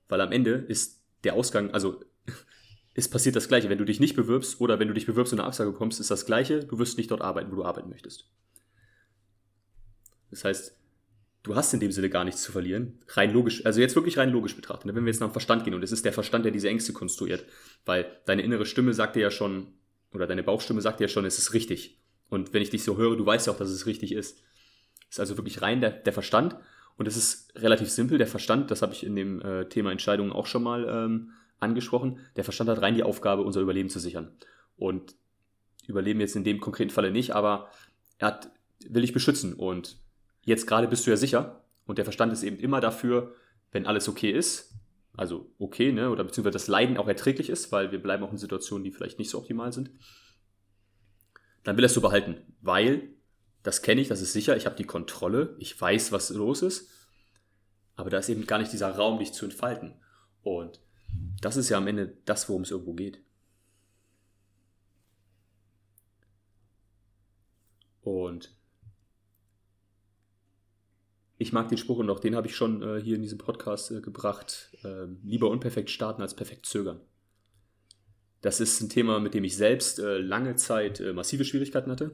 Weil 0.08 0.22
am 0.22 0.32
Ende 0.32 0.52
ist 0.52 1.02
der 1.24 1.34
Ausgang, 1.34 1.72
also 1.72 2.04
es 2.94 3.10
passiert 3.10 3.36
das 3.36 3.48
Gleiche. 3.48 3.70
Wenn 3.70 3.80
du 3.80 3.86
dich 3.86 4.00
nicht 4.00 4.16
bewirbst 4.16 4.62
oder 4.62 4.80
wenn 4.80 4.88
du 4.88 4.94
dich 4.94 5.08
bewirbst 5.08 5.34
und 5.34 5.40
eine 5.40 5.48
Absage 5.48 5.72
bekommst, 5.72 6.00
ist 6.00 6.12
das 6.12 6.26
Gleiche. 6.26 6.64
Du 6.64 6.78
wirst 6.78 6.98
nicht 6.98 7.10
dort 7.10 7.22
arbeiten, 7.22 7.52
wo 7.52 7.56
du 7.56 7.66
arbeiten 7.66 7.90
möchtest. 7.90 8.30
Das 10.32 10.44
heißt, 10.44 10.76
du 11.44 11.56
hast 11.56 11.74
in 11.74 11.80
dem 11.80 11.92
Sinne 11.92 12.10
gar 12.10 12.24
nichts 12.24 12.42
zu 12.42 12.52
verlieren. 12.52 13.00
Rein 13.10 13.32
logisch, 13.32 13.66
also 13.66 13.80
jetzt 13.80 13.96
wirklich 13.96 14.18
rein 14.18 14.32
logisch 14.32 14.56
betrachtet. 14.56 14.86
Ne? 14.86 14.96
Wenn 14.96 15.06
wir 15.06 15.12
jetzt 15.12 15.20
nach 15.20 15.30
dem 15.30 15.34
Verstand 15.34 15.64
gehen 15.64 15.74
und 15.74 15.84
es 15.84 15.92
ist 15.92 16.06
der 16.06 16.14
Verstand, 16.14 16.46
der 16.46 16.52
diese 16.52 16.70
Ängste 16.70 16.94
konstruiert, 16.94 17.46
weil 17.86 18.06
deine 18.26 18.42
innere 18.42 18.66
Stimme 18.66 18.94
sagt 18.94 19.16
dir 19.16 19.22
ja 19.22 19.32
schon, 19.32 19.68
oder 20.14 20.28
deine 20.28 20.44
Bauchstimme 20.44 20.82
sagt 20.82 21.00
dir 21.00 21.06
ja 21.06 21.08
schon, 21.10 21.26
es 21.26 21.38
ist 21.38 21.54
richtig. 21.54 22.00
Und 22.30 22.54
wenn 22.54 22.62
ich 22.62 22.70
dich 22.70 22.84
so 22.84 22.98
höre, 22.98 23.16
du 23.16 23.26
weißt 23.26 23.48
ja 23.48 23.54
auch, 23.54 23.58
dass 23.58 23.70
es 23.70 23.86
richtig 23.86 24.14
ist. 24.14 24.40
Es 25.10 25.16
ist 25.16 25.20
also 25.20 25.38
wirklich 25.38 25.62
rein 25.62 25.82
der, 25.82 25.92
der 25.92 26.14
Verstand. 26.14 26.56
Und 26.98 27.08
es 27.08 27.18
ist 27.18 27.54
relativ 27.56 27.90
simpel. 27.90 28.18
Der 28.18 28.28
Verstand, 28.28 28.72
das 28.72 28.82
habe 28.82 28.94
ich 28.94 29.06
in 29.06 29.16
dem 29.16 29.42
äh, 29.42 29.68
Thema 29.68 29.92
Entscheidungen 29.92 30.32
auch 30.32 30.46
schon 30.46 30.64
mal 30.64 30.88
ähm, 30.88 31.32
angesprochen, 31.60 32.20
der 32.36 32.44
Verstand 32.44 32.70
hat 32.70 32.82
rein 32.82 32.96
die 32.96 33.04
Aufgabe, 33.04 33.44
unser 33.44 33.62
Überleben 33.62 33.90
zu 33.90 34.00
sichern. 34.00 34.32
Und 34.76 35.16
Überleben 35.88 36.20
jetzt 36.20 36.36
in 36.36 36.44
dem 36.44 36.60
konkreten 36.60 36.92
Falle 36.92 37.12
nicht, 37.12 37.32
aber 37.32 37.70
er 38.18 38.28
hat, 38.28 38.52
will 38.88 39.04
ich 39.04 39.14
beschützen. 39.14 39.54
Und 39.54 39.98
Jetzt 40.42 40.68
gerade 40.68 40.88
bist 40.88 41.06
du 41.06 41.12
ja 41.12 41.18
sicher 41.18 41.64
und 41.86 41.98
der 41.98 42.06
Verstand 42.06 42.34
ist 42.34 42.44
eben 42.44 42.58
immer 42.58 42.82
dafür, 42.82 43.36
wenn 43.72 43.86
alles 43.86 44.10
okay 44.10 44.32
ist, 44.32 44.74
also 45.14 45.52
okay, 45.60 45.92
ne, 45.92 46.10
oder 46.10 46.24
beziehungsweise 46.24 46.54
das 46.54 46.68
Leiden 46.68 46.98
auch 46.98 47.08
erträglich 47.08 47.50
ist, 47.50 47.72
weil 47.72 47.92
wir 47.92 48.02
bleiben 48.02 48.24
auch 48.24 48.32
in 48.32 48.38
Situationen, 48.38 48.84
die 48.84 48.92
vielleicht 48.92 49.20
nicht 49.20 49.30
so 49.30 49.38
optimal 49.38 49.72
sind, 49.72 49.92
dann 51.64 51.78
will 51.78 51.84
er 51.84 51.88
es 51.88 51.94
so 51.94 52.02
behalten, 52.02 52.38
weil 52.62 53.14
das 53.64 53.82
kenne 53.82 54.02
ich, 54.02 54.08
das 54.08 54.22
ist 54.22 54.34
sicher, 54.34 54.58
ich 54.58 54.66
habe 54.66 54.76
die 54.76 54.86
Kontrolle, 54.86 55.56
ich 55.60 55.80
weiß, 55.80 56.12
was 56.12 56.32
los 56.32 56.64
ist, 56.64 56.90
aber 57.96 58.10
da 58.10 58.18
ist 58.18 58.30
eben 58.30 58.48
gar 58.48 58.58
nicht 58.58 58.74
dieser 58.74 58.90
Raum, 58.90 59.20
dich 59.20 59.34
zu 59.34 59.46
entfalten. 59.46 59.94
Und 60.42 60.80
das 61.42 61.58
ist 61.58 61.70
ja 61.70 61.78
am 61.78 61.88
Ende 61.88 62.18
das, 62.26 62.50
worum 62.50 62.64
es 62.64 62.72
irgendwo 62.72 62.94
geht. 62.94 63.22
Und 68.02 68.56
ich 71.42 71.54
mag 71.54 71.70
den 71.70 71.78
Spruch 71.80 71.98
und 71.98 72.10
auch 72.12 72.20
den 72.20 72.36
habe 72.36 72.46
ich 72.46 72.56
schon 72.56 72.84
äh, 72.84 73.02
hier 73.02 73.16
in 73.16 73.24
diesem 73.24 73.40
Podcast 73.40 73.90
äh, 73.90 74.00
gebracht. 74.00 74.70
Äh, 74.84 75.08
lieber 75.24 75.50
unperfekt 75.50 75.90
starten 75.90 76.22
als 76.22 76.36
perfekt 76.36 76.68
zögern. 76.68 77.02
Das 78.42 78.60
ist 78.60 78.80
ein 78.80 78.90
Thema, 78.90 79.20
mit 79.20 79.34
dem 79.34 79.44
ich 79.44 79.58
selbst 79.58 79.98
äh, 79.98 80.20
lange 80.20 80.56
Zeit 80.56 81.00
äh, 81.00 81.14
massive 81.14 81.44
Schwierigkeiten 81.44 81.90
hatte. 81.90 82.12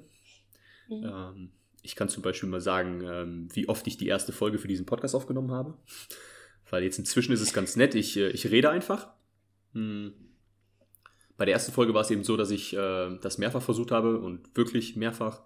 Mhm. 0.88 1.04
Ähm, 1.04 1.52
ich 1.82 1.98
kann 1.98 2.08
zum 2.08 2.24
Beispiel 2.24 2.48
mal 2.48 2.62
sagen, 2.62 3.02
ähm, 3.04 3.50
wie 3.54 3.68
oft 3.68 3.86
ich 3.88 3.98
die 3.98 4.08
erste 4.08 4.32
Folge 4.32 4.60
für 4.60 4.70
diesen 4.70 4.86
Podcast 4.86 5.14
aufgenommen 5.14 5.52
habe. 5.52 5.78
Weil 6.70 6.84
jetzt 6.84 6.98
inzwischen 6.98 7.34
ist 7.34 7.42
es 7.42 7.52
ganz 7.52 7.76
nett. 7.76 7.96
Ich, 7.96 8.16
äh, 8.16 8.30
ich 8.30 8.50
rede 8.50 8.70
einfach. 8.70 9.10
Hm. 9.74 10.14
Bei 11.36 11.44
der 11.44 11.54
ersten 11.54 11.74
Folge 11.74 11.94
war 11.94 12.02
es 12.02 12.12
eben 12.12 12.24
so, 12.24 12.36
dass 12.36 12.50
ich 12.50 12.72
das 12.72 13.38
mehrfach 13.38 13.62
versucht 13.62 13.92
habe 13.92 14.18
und 14.18 14.58
wirklich 14.58 14.96
mehrfach, 14.96 15.44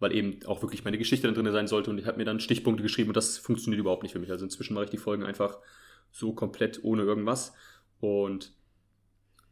weil 0.00 0.12
eben 0.12 0.44
auch 0.46 0.62
wirklich 0.62 0.84
meine 0.84 0.98
Geschichte 0.98 1.26
dann 1.26 1.34
drin 1.34 1.52
sein 1.52 1.68
sollte 1.68 1.90
und 1.90 1.98
ich 1.98 2.06
habe 2.06 2.18
mir 2.18 2.24
dann 2.24 2.40
Stichpunkte 2.40 2.82
geschrieben 2.82 3.10
und 3.10 3.16
das 3.16 3.38
funktioniert 3.38 3.80
überhaupt 3.80 4.02
nicht 4.02 4.12
für 4.12 4.18
mich. 4.18 4.30
Also 4.30 4.44
inzwischen 4.44 4.74
mache 4.74 4.84
ich 4.84 4.90
die 4.90 4.98
Folgen 4.98 5.24
einfach 5.24 5.58
so 6.10 6.32
komplett 6.32 6.82
ohne 6.82 7.02
irgendwas 7.02 7.54
und 8.00 8.52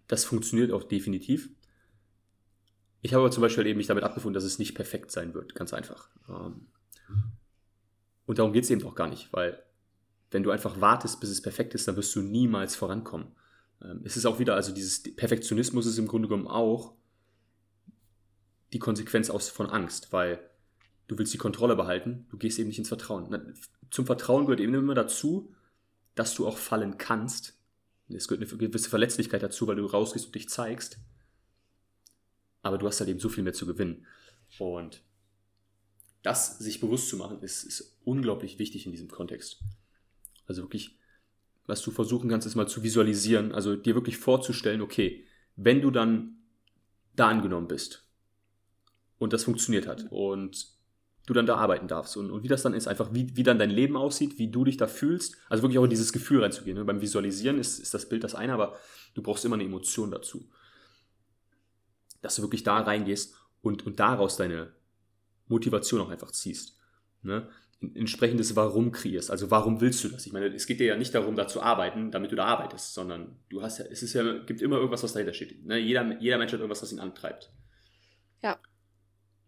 das 0.09 0.25
funktioniert 0.25 0.73
auch 0.73 0.83
definitiv. 0.83 1.51
Ich 3.01 3.15
habe 3.15 3.23
aber 3.23 3.31
zum 3.31 3.41
Beispiel 3.41 3.67
eben 3.67 3.79
mich 3.79 3.87
damit 3.89 4.05
abgefunden, 4.05 4.35
dass 4.35 4.45
es 4.45 4.59
nicht 4.59 4.75
perfekt 4.75 5.11
sein 5.11 5.35
wird, 5.35 5.55
ganz 5.55 5.73
einfach. 5.73 6.09
Ähm, 6.29 6.69
und 8.27 8.39
darum 8.39 8.53
geht 8.53 8.65
es 8.65 8.71
eben 8.71 8.85
auch 8.85 8.95
gar 8.95 9.09
nicht, 9.09 9.33
weil 9.33 9.63
wenn 10.31 10.43
du 10.43 10.51
einfach 10.51 10.81
wartest, 10.81 11.21
bis 11.21 11.31
es 11.31 11.43
perfekt 11.43 11.75
ist, 11.75 11.89
dann 11.89 11.97
wirst 11.97 12.15
du 12.15 12.23
niemals 12.23 12.77
vorankommen. 12.77 13.29
Ähm, 13.83 14.01
es 14.05 14.17
ist 14.17 14.27
auch 14.27 14.39
wieder, 14.39 14.55
also 14.55 14.73
dieses 14.73 15.03
Perfektionismus 15.03 15.87
ist 15.87 15.99
im 15.99 16.07
Grunde 16.07 16.29
genommen 16.29 16.49
auch 16.49 16.95
die 18.73 18.79
Konsequenz 18.79 19.31
aus 19.31 19.49
von 19.49 19.69
Angst, 19.69 20.13
weil 20.13 20.41
du 21.09 21.19
willst 21.19 21.35
die 21.35 21.39
Kontrolle 21.39 21.77
behalten, 21.77 22.27
du 22.31 22.39
gehst 22.39 22.59
eben 22.59 22.69
nicht 22.69 22.79
ins 22.79 22.89
Vertrauen. 22.89 23.55
Zum 23.91 24.07
Vertrauen 24.07 24.47
gehört 24.47 24.61
eben 24.61 24.75
immer 24.75 24.95
dazu, 24.95 25.55
dass 26.15 26.35
du 26.35 26.47
auch 26.47 26.57
fallen 26.57 26.99
kannst. 26.99 27.59
Es 28.09 28.29
gehört 28.29 28.51
eine 28.51 28.59
gewisse 28.59 28.91
Verletzlichkeit 28.91 29.43
dazu, 29.43 29.67
weil 29.67 29.77
du 29.77 29.87
rausgehst 29.87 30.27
und 30.27 30.35
dich 30.35 30.49
zeigst. 30.49 30.99
Aber 32.63 32.79
du 32.79 32.87
hast 32.87 33.01
halt 33.01 33.11
eben 33.11 33.21
so 33.21 33.29
viel 33.29 33.45
mehr 33.45 33.53
zu 33.53 33.67
gewinnen. 33.67 34.07
Und 34.59 35.03
das 36.23 36.59
sich 36.59 36.81
bewusst 36.81 37.09
zu 37.09 37.17
machen, 37.17 37.43
ist, 37.43 37.65
ist 37.65 37.99
unglaublich 38.05 38.59
wichtig 38.59 38.87
in 38.87 38.93
diesem 38.93 39.09
Kontext. 39.09 39.61
Also 40.47 40.63
wirklich, 40.63 40.99
was 41.67 41.83
du 41.83 41.91
versuchen 41.91 42.29
kannst, 42.29 42.47
ist 42.47 42.55
mal 42.55 42.69
zu 42.69 42.83
visualisieren, 42.83 43.53
also 43.53 43.77
dir 43.77 43.95
wirklich 43.95 44.19
vorzustellen, 44.19 44.83
okay, 44.83 45.27
wenn 45.57 45.83
du 45.83 45.91
dann 45.91 46.37
da 47.15 47.29
angenommen 47.29 47.69
bist 47.69 48.12
und 49.23 49.33
das 49.33 49.45
funktioniert 49.45 49.87
hat 49.87 50.07
und 50.11 50.67
du 51.27 51.33
dann 51.33 51.47
da 51.47 51.55
arbeiten 51.55 51.87
darfst 51.87 52.17
und, 52.17 52.33
und 52.33 52.43
wie 52.43 52.49
das 52.49 52.63
dann 52.63 52.75
ist, 52.75 52.89
einfach 52.89 53.15
wie, 53.15 53.37
wie 53.37 53.45
dann 53.45 53.59
dein 53.59 53.71
Leben 53.71 53.97
aussieht, 53.97 54.37
wie 54.39 54.51
du 54.51 54.65
dich 54.65 54.77
da 54.77 54.89
fühlst, 54.89 55.37
also 55.49 55.63
wirklich 55.63 55.79
auch 55.79 55.85
in 55.85 55.91
dieses 55.91 56.13
Gefühl 56.13 56.43
reinzugehen. 56.43 56.77
Ne? 56.77 56.85
Beim 56.85 57.01
Visualisieren 57.01 57.61
ist, 57.61 57.79
ist 57.79 57.95
das 57.95 58.09
Bild 58.09 58.25
das 58.25 58.35
eine, 58.35 58.53
aber 58.53 58.77
du 59.15 59.23
brauchst 59.23 59.45
immer 59.45 59.55
eine 59.55 59.63
Emotion 59.63 60.11
dazu. 60.11 60.51
Dass 62.21 62.35
du 62.35 62.43
wirklich 62.43 62.65
da 62.65 62.81
reingehst 62.81 63.37
und, 63.61 63.87
und 63.87 64.01
daraus 64.01 64.37
deine 64.37 64.73
Motivation 65.47 66.01
auch 66.01 66.11
einfach 66.11 66.33
ziehst. 66.33 66.77
Ne? 67.23 67.49
entsprechendes 67.95 68.55
Warum 68.57 68.91
kreierst. 68.91 69.31
Also 69.31 69.51
warum 69.51 69.81
willst 69.81 70.03
du 70.03 70.09
das? 70.09 70.27
Ich 70.27 70.33
meine, 70.33 70.47
es 70.47 70.67
geht 70.67 70.81
dir 70.81 70.87
ja 70.87 70.97
nicht 70.97 71.15
darum, 71.15 71.37
da 71.37 71.47
zu 71.47 71.63
arbeiten, 71.63 72.11
damit 72.11 72.33
du 72.33 72.37
da 72.37 72.47
arbeitest, 72.47 72.95
sondern 72.95 73.37
du 73.49 73.63
hast 73.63 73.79
ja, 73.79 73.85
es 73.85 74.03
ist 74.03 74.13
ja, 74.15 74.39
gibt 74.39 74.63
immer 74.63 74.77
irgendwas, 74.77 75.03
was 75.03 75.13
dahinter 75.13 75.35
steht. 75.35 75.65
Ne? 75.65 75.79
Jeder, 75.79 76.21
jeder 76.21 76.39
Mensch 76.39 76.53
hat 76.53 76.61
irgendwas, 76.61 76.83
was 76.83 76.93
ihn 76.93 77.01
antreibt. 77.01 77.53
Ja. 78.43 78.59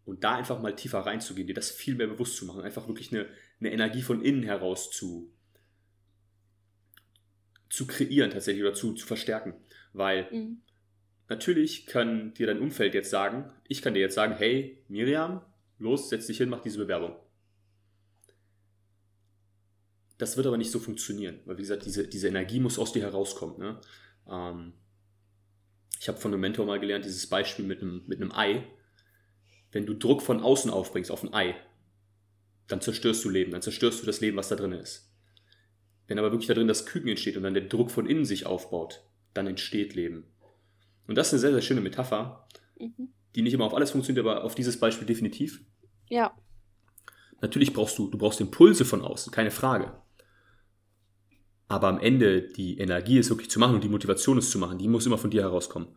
Und 0.05 0.23
da 0.23 0.37
einfach 0.37 0.61
mal 0.61 0.77
tiefer 0.77 1.01
reinzugehen, 1.01 1.47
dir 1.47 1.55
das 1.55 1.71
viel 1.71 1.95
mehr 1.95 2.07
bewusst 2.07 2.37
zu 2.37 2.45
machen, 2.45 2.63
einfach 2.63 2.89
wirklich 2.89 3.13
eine, 3.13 3.27
eine 3.61 3.73
Energie 3.73 4.03
von 4.03 4.23
innen 4.23 4.43
heraus 4.43 4.91
zu, 4.91 5.33
zu 7.71 7.87
kreieren 7.87 8.31
tatsächlich 8.31 8.63
oder 8.65 8.75
zu, 8.75 8.93
zu 8.93 9.07
verstärken. 9.07 9.55
Weil 9.93 10.29
mhm. 10.31 10.61
natürlich 11.29 11.87
kann 11.87 12.35
dir 12.35 12.47
dein 12.47 12.61
Umfeld 12.61 12.95
jetzt 12.95 13.11
sagen, 13.11 13.51
ich 13.67 13.81
kann 13.81 13.95
dir 13.95 14.01
jetzt 14.01 14.15
sagen, 14.15 14.35
hey, 14.37 14.85
Miriam, 14.89 15.41
los, 15.79 16.11
setz 16.11 16.27
dich 16.27 16.39
hin, 16.39 16.51
mach 16.51 16.61
diese 16.61 16.79
Bewerbung. 16.79 17.17
Das 20.19 20.37
wird 20.37 20.47
aber 20.47 20.59
nicht 20.59 20.71
so 20.71 20.79
funktionieren, 20.79 21.41
weil 21.45 21.57
wie 21.57 21.63
gesagt, 21.63 21.87
diese, 21.87 22.07
diese 22.07 22.29
Energie 22.29 22.61
muss 22.61 22.79
aus 22.79 22.93
dir 22.93 23.03
herauskommen. 23.03 23.59
Ne? 23.59 23.81
Ähm, 24.29 24.73
ich 25.99 26.09
habe 26.09 26.19
von 26.19 26.33
einem 26.33 26.41
Mentor 26.41 26.67
mal 26.67 26.79
gelernt, 26.79 27.05
dieses 27.05 27.27
Beispiel 27.27 27.65
mit 27.65 27.81
einem, 27.81 28.03
mit 28.07 28.21
einem 28.21 28.31
Ei. 28.33 28.67
Wenn 29.75 29.87
du 29.87 29.95
Druck 29.95 30.23
von 30.23 30.41
außen 30.41 30.71
aufbringst 30.71 31.11
auf 31.11 31.25
ein 31.25 31.35
Ei, 31.35 31.57
dann 32.69 32.81
zerstörst 32.81 33.25
du 33.25 33.29
Leben, 33.29 33.51
dann 33.51 33.61
zerstörst 33.61 34.01
du 34.01 34.07
das 34.07 34.21
Leben, 34.21 34.37
was 34.37 34.49
da 34.49 34.55
drin 34.55 34.71
ist. 34.71 35.13
Wenn 36.07 36.17
aber 36.19 36.31
wirklich 36.31 36.47
da 36.47 36.55
drin 36.55 36.69
das 36.69 36.87
Küken 36.87 37.09
entsteht 37.09 37.37
und 37.37 37.43
dann 37.43 37.55
der 37.55 37.65
Druck 37.65 37.91
von 37.91 38.07
innen 38.07 38.25
sich 38.25 38.47
aufbaut, 38.47 39.03
dann 39.35 39.49
entsteht 39.49 39.97
Leben. 39.97 40.27
Und 41.09 41.17
das 41.17 41.27
ist 41.27 41.33
eine 41.33 41.41
sehr, 41.41 41.53
sehr 41.53 41.61
schöne 41.63 41.81
Metapher, 41.81 42.47
mhm. 42.79 43.09
die 43.35 43.43
nicht 43.43 43.53
immer 43.53 43.65
auf 43.65 43.75
alles 43.75 43.91
funktioniert, 43.91 44.25
aber 44.25 44.45
auf 44.45 44.55
dieses 44.55 44.79
Beispiel 44.79 45.09
definitiv. 45.09 45.61
Ja. 46.09 46.37
Natürlich 47.41 47.73
brauchst 47.73 47.99
du, 47.99 48.09
du 48.09 48.17
brauchst 48.17 48.41
Impulse 48.41 48.85
von 48.85 49.03
außen, 49.03 49.33
keine 49.33 49.51
Frage. 49.51 50.01
Aber 51.67 51.89
am 51.89 51.99
Ende 51.99 52.43
die 52.43 52.79
Energie 52.79 53.19
ist 53.19 53.29
wirklich 53.29 53.51
zu 53.51 53.59
machen 53.59 53.75
und 53.75 53.83
die 53.83 53.89
Motivation 53.89 54.39
ist 54.39 54.53
zu 54.53 54.59
machen, 54.61 54.79
die 54.79 54.87
muss 54.87 55.05
immer 55.05 55.19
von 55.19 55.31
dir 55.31 55.43
herauskommen. 55.43 55.89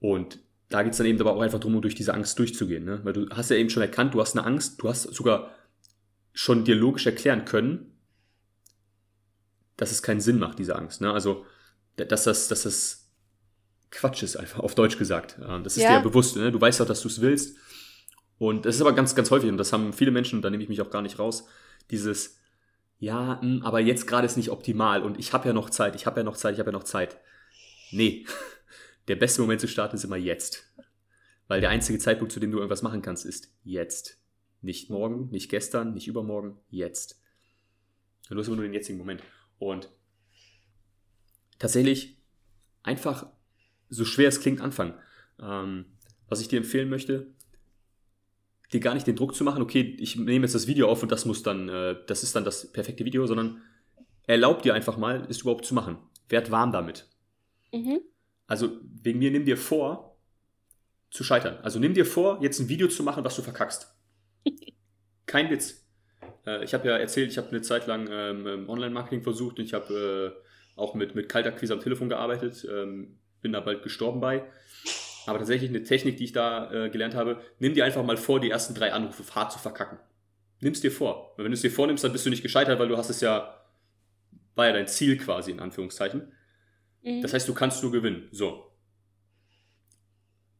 Und 0.00 0.43
da 0.68 0.82
geht 0.82 0.92
es 0.92 0.98
dann 0.98 1.06
eben 1.06 1.20
aber 1.20 1.34
auch 1.34 1.40
einfach 1.40 1.60
darum, 1.60 1.80
durch 1.82 1.94
diese 1.94 2.14
Angst 2.14 2.38
durchzugehen. 2.38 2.84
Ne? 2.84 3.00
Weil 3.04 3.12
du 3.12 3.28
hast 3.30 3.50
ja 3.50 3.56
eben 3.56 3.70
schon 3.70 3.82
erkannt, 3.82 4.14
du 4.14 4.20
hast 4.20 4.36
eine 4.36 4.46
Angst, 4.46 4.82
du 4.82 4.88
hast 4.88 5.02
sogar 5.02 5.54
schon 6.32 6.64
dir 6.64 6.74
logisch 6.74 7.06
erklären 7.06 7.44
können, 7.44 7.98
dass 9.76 9.92
es 9.92 10.02
keinen 10.02 10.20
Sinn 10.20 10.38
macht, 10.38 10.58
diese 10.58 10.76
Angst. 10.76 11.00
Ne? 11.00 11.12
Also, 11.12 11.44
dass 11.96 12.24
das, 12.24 12.48
dass 12.48 12.62
das 12.62 13.10
Quatsch 13.90 14.22
ist, 14.22 14.36
einfach 14.36 14.60
auf 14.60 14.74
Deutsch 14.74 14.98
gesagt. 14.98 15.38
Das 15.38 15.76
ist 15.76 15.82
ja. 15.82 15.90
dir 15.90 15.94
ja 15.96 16.00
bewusst. 16.00 16.36
Ne? 16.36 16.50
Du 16.50 16.60
weißt 16.60 16.80
auch, 16.80 16.86
dass 16.86 17.02
du 17.02 17.08
es 17.08 17.20
willst. 17.20 17.56
Und 18.38 18.66
das 18.66 18.74
ist 18.74 18.80
aber 18.80 18.92
ganz, 18.92 19.14
ganz 19.14 19.30
häufig, 19.30 19.48
und 19.48 19.58
das 19.58 19.72
haben 19.72 19.92
viele 19.92 20.10
Menschen, 20.10 20.36
und 20.36 20.42
da 20.42 20.50
nehme 20.50 20.62
ich 20.62 20.68
mich 20.68 20.80
auch 20.80 20.90
gar 20.90 21.02
nicht 21.02 21.18
raus, 21.18 21.46
dieses, 21.90 22.38
ja, 22.98 23.34
mh, 23.34 23.40
hm, 23.40 23.62
aber 23.62 23.80
jetzt 23.80 24.06
gerade 24.06 24.26
ist 24.26 24.36
nicht 24.36 24.50
optimal 24.50 25.02
und 25.02 25.18
ich 25.18 25.32
habe 25.32 25.46
ja 25.46 25.54
noch 25.54 25.70
Zeit, 25.70 25.94
ich 25.94 26.06
habe 26.06 26.20
ja 26.20 26.24
noch 26.24 26.36
Zeit, 26.36 26.54
ich 26.54 26.58
habe 26.58 26.70
ja 26.70 26.76
noch 26.76 26.84
Zeit. 26.84 27.18
Nee, 27.90 28.26
der 29.08 29.16
beste 29.16 29.40
Moment 29.40 29.60
zu 29.60 29.68
starten 29.68 29.96
ist 29.96 30.04
immer 30.04 30.16
jetzt. 30.16 30.72
Weil 31.46 31.60
der 31.60 31.70
einzige 31.70 31.98
Zeitpunkt, 31.98 32.32
zu 32.32 32.40
dem 32.40 32.50
du 32.50 32.58
irgendwas 32.58 32.82
machen 32.82 33.02
kannst, 33.02 33.26
ist 33.26 33.52
jetzt. 33.62 34.18
Nicht 34.62 34.88
morgen, 34.88 35.28
nicht 35.30 35.50
gestern, 35.50 35.92
nicht 35.92 36.08
übermorgen, 36.08 36.58
jetzt. 36.70 37.20
Du 38.30 38.38
hast 38.38 38.46
immer 38.46 38.56
nur 38.56 38.64
den 38.64 38.72
jetzigen 38.72 38.98
Moment. 38.98 39.22
Und 39.58 39.90
tatsächlich 41.58 42.16
einfach, 42.82 43.26
so 43.90 44.04
schwer 44.06 44.28
es 44.28 44.40
klingt, 44.40 44.62
anfangen. 44.62 44.94
Ähm, 45.38 45.84
was 46.28 46.40
ich 46.40 46.48
dir 46.48 46.56
empfehlen 46.56 46.88
möchte, 46.88 47.26
dir 48.72 48.80
gar 48.80 48.94
nicht 48.94 49.06
den 49.06 49.16
Druck 49.16 49.34
zu 49.34 49.44
machen, 49.44 49.62
okay, 49.62 49.96
ich 49.98 50.16
nehme 50.16 50.46
jetzt 50.46 50.54
das 50.54 50.66
Video 50.66 50.88
auf 50.88 51.02
und 51.02 51.12
das 51.12 51.26
muss 51.26 51.42
dann, 51.42 51.68
äh, 51.68 51.96
das 52.06 52.22
ist 52.22 52.34
dann 52.34 52.44
das 52.44 52.72
perfekte 52.72 53.04
Video, 53.04 53.26
sondern 53.26 53.62
erlaub 54.26 54.62
dir 54.62 54.74
einfach 54.74 54.96
mal, 54.96 55.26
es 55.28 55.42
überhaupt 55.42 55.66
zu 55.66 55.74
machen. 55.74 55.98
Werd 56.28 56.50
warm 56.50 56.72
damit. 56.72 57.06
Mhm. 57.72 58.00
Also 58.46 58.72
wegen 59.02 59.18
mir 59.18 59.30
nimm 59.30 59.44
dir 59.44 59.56
vor, 59.56 60.18
zu 61.10 61.22
scheitern. 61.24 61.58
Also 61.62 61.78
nimm 61.78 61.94
dir 61.94 62.04
vor, 62.04 62.42
jetzt 62.42 62.58
ein 62.58 62.68
Video 62.68 62.88
zu 62.88 63.02
machen, 63.02 63.24
was 63.24 63.36
du 63.36 63.42
verkackst. 63.42 63.94
Kein 65.26 65.50
Witz. 65.50 65.86
Äh, 66.46 66.64
ich 66.64 66.74
habe 66.74 66.88
ja 66.88 66.96
erzählt, 66.96 67.30
ich 67.30 67.38
habe 67.38 67.48
eine 67.48 67.62
Zeit 67.62 67.86
lang 67.86 68.08
ähm, 68.10 68.68
Online-Marketing 68.68 69.22
versucht 69.22 69.58
und 69.58 69.64
ich 69.64 69.74
habe 69.74 70.34
äh, 70.36 70.80
auch 70.80 70.94
mit, 70.94 71.14
mit 71.14 71.28
Kaltakquise 71.28 71.72
am 71.72 71.80
Telefon 71.80 72.08
gearbeitet. 72.08 72.66
Ähm, 72.70 73.18
bin 73.40 73.52
da 73.52 73.60
bald 73.60 73.82
gestorben 73.82 74.20
bei. 74.20 74.44
Aber 75.26 75.38
tatsächlich 75.38 75.70
eine 75.70 75.82
Technik, 75.82 76.16
die 76.16 76.24
ich 76.24 76.32
da 76.32 76.70
äh, 76.72 76.90
gelernt 76.90 77.14
habe, 77.14 77.40
nimm 77.58 77.74
dir 77.74 77.84
einfach 77.84 78.04
mal 78.04 78.16
vor, 78.16 78.40
die 78.40 78.50
ersten 78.50 78.74
drei 78.74 78.92
Anrufe 78.92 79.22
hart 79.34 79.52
zu 79.52 79.58
verkacken. 79.58 79.98
Nimm's 80.60 80.80
dir 80.80 80.90
vor. 80.90 81.34
Weil 81.36 81.44
wenn 81.44 81.52
du 81.52 81.56
es 81.56 81.62
dir 81.62 81.70
vornimmst, 81.70 82.04
dann 82.04 82.12
bist 82.12 82.26
du 82.26 82.30
nicht 82.30 82.42
gescheitert, 82.42 82.78
weil 82.78 82.88
du 82.88 82.96
hast 82.96 83.10
es 83.10 83.20
ja, 83.20 83.64
war 84.54 84.66
ja 84.66 84.72
dein 84.72 84.88
Ziel 84.88 85.16
quasi, 85.16 85.50
in 85.50 85.60
Anführungszeichen. 85.60 86.32
Mhm. 87.04 87.22
Das 87.22 87.32
heißt, 87.32 87.48
du 87.48 87.54
kannst 87.54 87.82
nur 87.82 87.92
gewinnen. 87.92 88.28
So. 88.32 88.70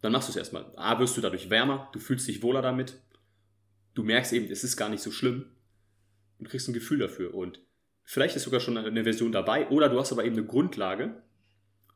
Dann 0.00 0.12
machst 0.12 0.28
du 0.28 0.32
es 0.32 0.36
erstmal. 0.36 0.70
A, 0.76 0.98
wirst 1.00 1.16
du 1.16 1.20
dadurch 1.20 1.50
wärmer, 1.50 1.88
du 1.92 1.98
fühlst 1.98 2.28
dich 2.28 2.42
wohler 2.42 2.62
damit. 2.62 3.00
Du 3.94 4.02
merkst 4.02 4.32
eben, 4.32 4.50
es 4.50 4.62
ist 4.62 4.76
gar 4.76 4.88
nicht 4.90 5.02
so 5.02 5.10
schlimm. 5.10 5.46
Und 6.38 6.48
kriegst 6.48 6.68
ein 6.68 6.74
Gefühl 6.74 6.98
dafür. 6.98 7.34
Und 7.34 7.60
vielleicht 8.02 8.36
ist 8.36 8.42
sogar 8.42 8.60
schon 8.60 8.76
eine 8.76 9.04
Version 9.04 9.32
dabei, 9.32 9.68
oder 9.68 9.88
du 9.88 9.98
hast 9.98 10.12
aber 10.12 10.24
eben 10.24 10.36
eine 10.36 10.46
Grundlage, 10.46 11.22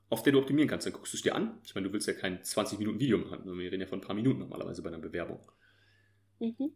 auf 0.08 0.22
der 0.22 0.32
du 0.32 0.38
optimieren 0.38 0.68
kannst. 0.68 0.86
Dann 0.86 0.94
guckst 0.94 1.12
du 1.12 1.18
es 1.18 1.22
dir 1.22 1.34
an. 1.34 1.58
Ich 1.64 1.74
meine, 1.74 1.86
du 1.86 1.92
willst 1.92 2.06
ja 2.06 2.14
kein 2.14 2.42
20 2.42 2.78
Minuten 2.78 2.98
Video 2.98 3.18
machen. 3.18 3.44
Wir 3.44 3.70
reden 3.70 3.82
ja 3.82 3.86
von 3.86 3.98
ein 3.98 4.06
paar 4.06 4.16
Minuten 4.16 4.38
normalerweise 4.38 4.80
bei 4.82 4.88
einer 4.88 4.98
Bewerbung. 4.98 5.40
Mhm. 6.38 6.72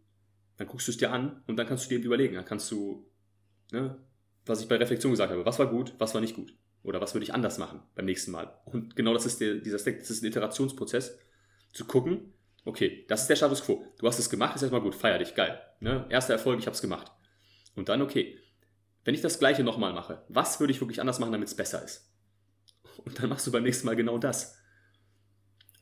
Dann 0.59 0.67
guckst 0.67 0.89
du 0.89 0.93
es 0.93 0.99
dir 0.99 1.13
an 1.13 1.43
und 1.47 1.57
dann 1.57 1.67
kannst 1.67 1.87
du 1.91 1.97
dir 1.97 2.05
überlegen. 2.05 2.35
Dann 2.35 2.45
kannst 2.45 2.71
du, 2.71 3.11
ne, 3.71 3.97
was 4.45 4.61
ich 4.61 4.69
bei 4.69 4.77
Reflexion 4.77 5.13
gesagt 5.13 5.33
habe, 5.33 5.47
was 5.47 5.59
war 5.59 5.71
gut, 5.71 5.95
was 5.99 6.13
war 6.13 6.21
nicht 6.21 6.37
gut. 6.37 6.55
Oder 6.83 7.01
was 7.01 7.15
würde 7.15 7.25
ich 7.25 7.35
anders 7.35 7.59
machen 7.59 7.81
beim 7.95 8.07
nächsten 8.07 8.33
Mal. 8.33 8.59
Und 8.65 8.97
genau 8.97 9.15
das 9.15 9.27
ist 9.27 9.41
der, 9.41 9.55
dieser 9.55 9.79
Stack, 9.79 10.01
das 10.01 10.11
ist 10.11 10.23
ein 10.23 10.27
Iterationsprozess, 10.27 11.19
zu 11.73 11.85
gucken, 11.85 12.35
okay, 12.65 13.05
das 13.09 13.23
ist 13.23 13.29
der 13.29 13.37
Status 13.37 13.65
Quo. 13.65 13.85
Du 13.99 14.07
hast 14.07 14.19
es 14.19 14.31
gemacht, 14.31 14.57
ist 14.57 14.63
erstmal 14.63 14.81
gut, 14.81 14.95
feier 14.95 15.19
dich, 15.19 15.35
geil. 15.35 15.61
Ne? 15.81 16.07
Erster 16.09 16.35
Erfolg, 16.35 16.59
ich 16.59 16.67
habe 16.67 16.75
es 16.75 16.83
gemacht. 16.83 17.11
Und 17.75 17.89
dann, 17.89 18.03
okay, 18.03 18.39
wenn 19.05 19.15
ich 19.15 19.21
das 19.21 19.39
gleiche 19.39 19.65
nochmal 19.65 19.93
mache, 19.93 20.25
was 20.29 20.61
würde 20.61 20.73
ich 20.73 20.81
wirklich 20.81 21.01
anders 21.01 21.19
machen, 21.19 21.33
damit 21.33 21.49
es 21.49 21.57
besser 21.57 21.83
ist? 21.83 22.13
Und 22.99 23.21
dann 23.21 23.29
machst 23.29 23.47
du 23.47 23.53
beim 23.53 23.63
nächsten 23.63 23.87
Mal 23.87 23.97
genau 23.97 24.19
das. 24.19 24.59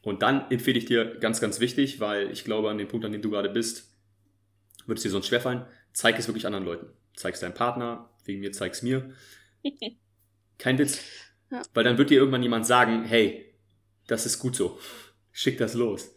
Und 0.02 0.22
dann 0.22 0.50
empfehle 0.50 0.78
ich 0.78 0.86
dir 0.86 1.18
ganz, 1.18 1.40
ganz 1.40 1.60
wichtig, 1.60 2.00
weil 2.00 2.30
ich 2.30 2.44
glaube, 2.44 2.70
an 2.70 2.78
dem 2.78 2.88
Punkt, 2.88 3.04
an 3.04 3.12
dem 3.12 3.20
du 3.20 3.30
gerade 3.30 3.50
bist, 3.50 3.94
wird 4.86 4.98
es 4.98 5.02
dir 5.02 5.10
sonst 5.10 5.26
schwerfallen, 5.26 5.66
zeig 5.92 6.18
es 6.18 6.26
wirklich 6.28 6.46
anderen 6.46 6.64
Leuten. 6.64 6.86
Zeig 7.14 7.34
es 7.34 7.40
deinem 7.40 7.54
Partner, 7.54 8.08
wegen 8.24 8.40
mir 8.40 8.52
zeig 8.52 8.72
es 8.72 8.82
mir. 8.82 9.12
Kein 10.60 10.78
Witz. 10.78 11.00
Ja. 11.50 11.62
Weil 11.74 11.82
dann 11.82 11.98
wird 11.98 12.10
dir 12.10 12.18
irgendwann 12.18 12.42
jemand 12.42 12.66
sagen, 12.66 13.04
hey, 13.04 13.52
das 14.06 14.26
ist 14.26 14.38
gut 14.38 14.54
so. 14.54 14.78
Schick 15.32 15.58
das 15.58 15.74
los. 15.74 16.14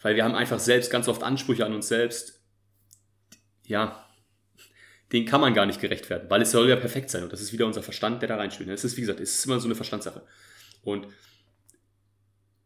Weil 0.00 0.16
wir 0.16 0.24
haben 0.24 0.34
einfach 0.34 0.58
selbst 0.58 0.90
ganz 0.90 1.08
oft 1.08 1.22
Ansprüche 1.22 1.66
an 1.66 1.74
uns 1.74 1.88
selbst. 1.88 2.40
Ja, 3.66 4.08
den 5.12 5.24
kann 5.24 5.40
man 5.40 5.54
gar 5.54 5.66
nicht 5.66 5.80
gerecht 5.80 6.10
werden, 6.10 6.28
weil 6.28 6.42
es 6.42 6.50
soll 6.50 6.68
ja 6.68 6.76
perfekt 6.76 7.10
sein. 7.10 7.22
Und 7.22 7.32
das 7.32 7.40
ist 7.40 7.52
wieder 7.52 7.66
unser 7.66 7.82
Verstand, 7.82 8.22
der 8.22 8.28
da 8.28 8.36
reinspielt. 8.36 8.68
Es 8.70 8.84
ist, 8.84 8.96
wie 8.96 9.02
gesagt, 9.02 9.20
es 9.20 9.34
ist 9.34 9.46
immer 9.46 9.58
so 9.58 9.66
eine 9.66 9.74
Verstandssache. 9.74 10.22
Und 10.82 11.06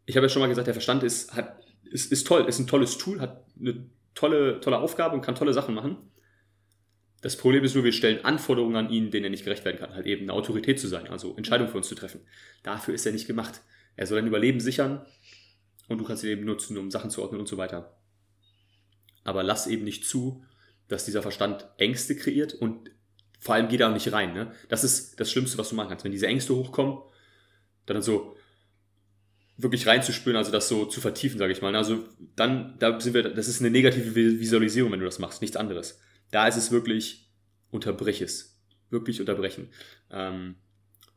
ich 0.07 0.17
habe 0.17 0.27
ja 0.27 0.29
schon 0.29 0.41
mal 0.41 0.49
gesagt, 0.49 0.67
der 0.67 0.75
Verstand 0.75 1.03
ist, 1.05 1.35
hat, 1.35 1.61
ist, 1.85 2.11
ist 2.11 2.27
toll, 2.27 2.47
ist 2.49 2.59
ein 2.59 2.67
tolles 2.67 2.99
Tool, 2.99 3.21
hat 3.21 3.45
eine 3.59 3.87
tolle, 4.15 4.61
tolle 4.61 4.79
Aufgabe 4.79 5.15
und 5.15 5.23
kann 5.23 5.35
tolle 5.35 5.53
Sachen 5.53 5.75
machen. 5.75 5.97
Das 7.23 7.37
Problem 7.37 7.63
ist 7.63 7.75
nur, 7.75 7.85
wir 7.85 7.93
stellen 7.93 8.25
Anforderungen 8.25 8.77
an 8.77 8.91
ihn, 8.91 9.11
denen 9.11 9.25
er 9.25 9.31
nicht 9.31 9.45
gerecht 9.45 9.65
werden 9.65 9.79
kann. 9.79 9.95
Halt 9.95 10.07
eben 10.07 10.23
eine 10.23 10.33
Autorität 10.33 10.79
zu 10.79 10.89
sein, 10.89 11.07
also 11.07 11.37
Entscheidungen 11.37 11.71
für 11.71 11.79
uns 11.79 11.89
zu 11.89 11.95
treffen. 11.95 12.21
Dafür 12.65 12.95
ist 12.95 13.07
er 13.07 13.13
nicht 13.13 13.29
gemacht. 13.29 13.63
Er 13.97 14.07
soll 14.07 14.19
dein 14.19 14.27
Überleben 14.27 14.59
sichern 14.59 15.07
und 15.89 15.99
du 15.99 16.05
kannst 16.05 16.25
ihn 16.25 16.31
eben 16.31 16.45
nutzen, 16.45 16.77
um 16.77 16.91
Sachen 16.91 17.11
zu 17.11 17.23
ordnen 17.23 17.41
und 17.41 17.49
so 17.49 17.57
weiter. 17.57 17.97
Aber 19.23 19.45
lass 19.45 19.69
eben 19.69 19.85
nicht 19.85 20.05
zu, 20.05 20.45
dass 20.89 21.05
dieser 21.05 21.23
Verstand 21.23 21.69
Ängste 21.79 22.17
kreiert 22.17 22.55
und 22.55 22.91
vor 23.39 23.55
allem 23.55 23.71
er 23.71 23.89
auch 23.89 23.95
nicht 23.95 24.13
rein. 24.13 24.35
Ne? 24.35 24.53
Das 24.69 24.83
ist 24.83 25.21
das 25.21 25.31
Schlimmste, 25.31 25.59
was 25.59 25.69
du 25.69 25.77
machen 25.77 25.91
kannst. 25.91 26.05
Wenn 26.05 26.13
diese 26.13 26.27
Ängste 26.27 26.57
hochkommen, 26.57 26.99
dann 27.87 28.03
so 28.03 28.37
wirklich 29.57 29.87
reinzuspüren, 29.87 30.37
also 30.37 30.51
das 30.51 30.69
so 30.69 30.87
zu 30.87 31.01
vertiefen, 31.01 31.39
sage 31.39 31.53
ich 31.53 31.63
mal. 31.63 31.75
Also 31.77 32.05
dann, 32.35 32.77
da 32.81 33.01
sind 33.01 33.15
wir, 33.15 33.23
das 33.23 33.47
ist 33.47 33.61
eine 33.61 33.71
negative 33.71 34.15
Visualisierung, 34.15 34.91
wenn 34.91 35.01
du 35.01 35.07
das 35.07 35.21
machst, 35.21 35.41
nichts 35.41 35.57
anderes. 35.57 36.01
Da 36.33 36.49
ist 36.49 36.57
es 36.57 36.73
wirklich, 36.73 37.31
unterbrech 37.71 38.21
es. 38.21 38.61
Wirklich 38.91 39.21
unterbrechen. 39.21 39.69
Ähm, 40.11 40.57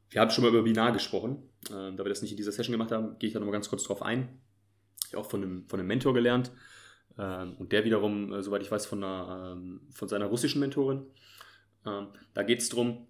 wir 0.10 0.22
haben 0.22 0.29
schon 0.29 0.43
mal 0.43 0.50
über 0.50 0.62
Binar 0.62 0.91
gesprochen. 0.91 1.50
Ähm, 1.72 1.98
da 1.98 2.05
wir 2.05 2.10
das 2.10 2.22
nicht 2.22 2.31
in 2.31 2.38
dieser 2.38 2.51
Session 2.51 2.74
gemacht 2.74 2.91
haben, 2.91 3.17
gehe 3.17 3.29
ich 3.29 3.34
da 3.34 3.39
nochmal 3.39 3.53
ganz 3.53 3.69
kurz 3.69 3.84
drauf 3.84 4.03
ein. 4.03 4.41
Ich 5.07 5.13
habe 5.13 5.24
auch 5.24 5.29
von 5.29 5.41
einem, 5.41 5.67
von 5.67 5.79
einem 5.79 5.88
Mentor 5.88 6.13
gelernt. 6.13 6.51
Ähm, 7.17 7.55
und 7.55 7.72
der 7.72 7.86
wiederum, 7.86 8.34
äh, 8.34 8.43
soweit 8.43 8.62
ich 8.62 8.69
weiß, 8.69 8.86
von, 8.86 9.03
einer, 9.03 9.53
ähm, 9.53 9.81
von 9.91 10.07
seiner 10.07 10.25
russischen 10.25 10.60
Mentorin. 10.60 11.05
Ähm, 11.86 12.07
da 12.34 12.43
geht 12.43 12.60
es 12.60 12.69
darum, 12.69 13.07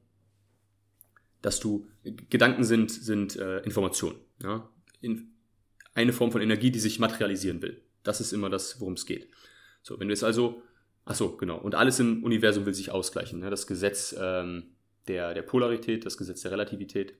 dass 1.41 1.59
du, 1.59 1.87
Gedanken 2.03 2.63
sind, 2.63 2.91
sind 2.91 3.35
äh, 3.35 3.59
Informationen. 3.59 4.19
Ja? 4.41 4.69
In, 5.01 5.33
eine 5.95 6.13
Form 6.13 6.31
von 6.31 6.41
Energie, 6.41 6.71
die 6.71 6.79
sich 6.79 6.99
materialisieren 6.99 7.61
will. 7.61 7.81
Das 8.03 8.21
ist 8.21 8.31
immer 8.31 8.49
das, 8.49 8.79
worum 8.79 8.93
es 8.93 9.07
geht. 9.07 9.29
So, 9.81 9.99
wenn 9.99 10.07
du 10.07 10.13
jetzt 10.13 10.23
also 10.23 10.61
Ach 11.05 11.15
so, 11.15 11.37
genau. 11.37 11.57
Und 11.57 11.75
alles 11.75 11.99
im 11.99 12.23
Universum 12.23 12.65
will 12.65 12.73
sich 12.73 12.91
ausgleichen. 12.91 13.39
Ne? 13.39 13.49
Das 13.51 13.67
Gesetz 13.67 14.15
ähm, 14.19 14.75
der, 15.07 15.35
der 15.35 15.43
Polarität, 15.43 16.05
das 16.05 16.17
Gesetz 16.17 16.41
der 16.41 16.51
Relativität. 16.51 17.15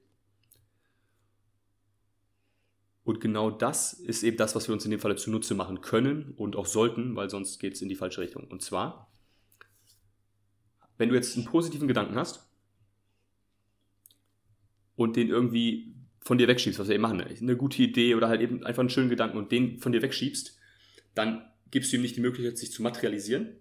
Und 3.03 3.21
genau 3.21 3.51
das 3.51 3.93
ist 3.93 4.23
eben 4.23 4.37
das, 4.37 4.55
was 4.55 4.67
wir 4.67 4.73
uns 4.73 4.83
in 4.83 4.91
dem 4.91 4.99
Falle 4.99 5.15
zunutze 5.15 5.53
machen 5.53 5.81
können 5.81 6.33
und 6.35 6.55
auch 6.55 6.65
sollten, 6.65 7.15
weil 7.15 7.29
sonst 7.29 7.59
geht 7.59 7.73
es 7.73 7.81
in 7.83 7.89
die 7.89 7.95
falsche 7.95 8.21
Richtung. 8.21 8.47
Und 8.47 8.63
zwar, 8.63 9.11
wenn 10.97 11.09
du 11.09 11.15
jetzt 11.15 11.37
einen 11.37 11.45
positiven 11.45 11.87
Gedanken 11.87 12.15
hast 12.15 12.49
und 14.95 15.15
den 15.15 15.29
irgendwie 15.29 15.93
von 16.21 16.39
dir 16.39 16.47
wegschiebst, 16.47 16.79
was 16.79 16.87
wir 16.87 16.95
eben 16.95 17.03
machen, 17.03 17.17
ne? 17.17 17.27
eine 17.39 17.55
gute 17.55 17.83
Idee 17.83 18.15
oder 18.15 18.27
halt 18.27 18.41
eben 18.41 18.63
einfach 18.63 18.79
einen 18.79 18.89
schönen 18.89 19.11
Gedanken 19.11 19.37
und 19.37 19.51
den 19.51 19.77
von 19.77 19.91
dir 19.91 20.01
wegschiebst, 20.01 20.57
dann 21.13 21.47
gibst 21.69 21.91
du 21.91 21.97
ihm 21.97 22.01
nicht 22.01 22.15
die 22.15 22.21
Möglichkeit, 22.21 22.57
sich 22.57 22.71
zu 22.71 22.81
materialisieren, 22.81 23.55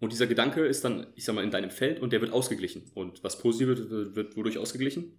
und 0.00 0.12
dieser 0.12 0.26
Gedanke 0.26 0.64
ist 0.64 0.82
dann, 0.82 1.06
ich 1.14 1.24
sag 1.24 1.34
mal, 1.34 1.44
in 1.44 1.50
deinem 1.50 1.70
Feld 1.70 2.00
und 2.00 2.12
der 2.12 2.22
wird 2.22 2.32
ausgeglichen. 2.32 2.90
Und 2.94 3.22
was 3.22 3.38
Positives 3.38 3.90
wird, 3.90 4.16
wird 4.16 4.36
wodurch 4.36 4.56
ausgeglichen? 4.56 5.18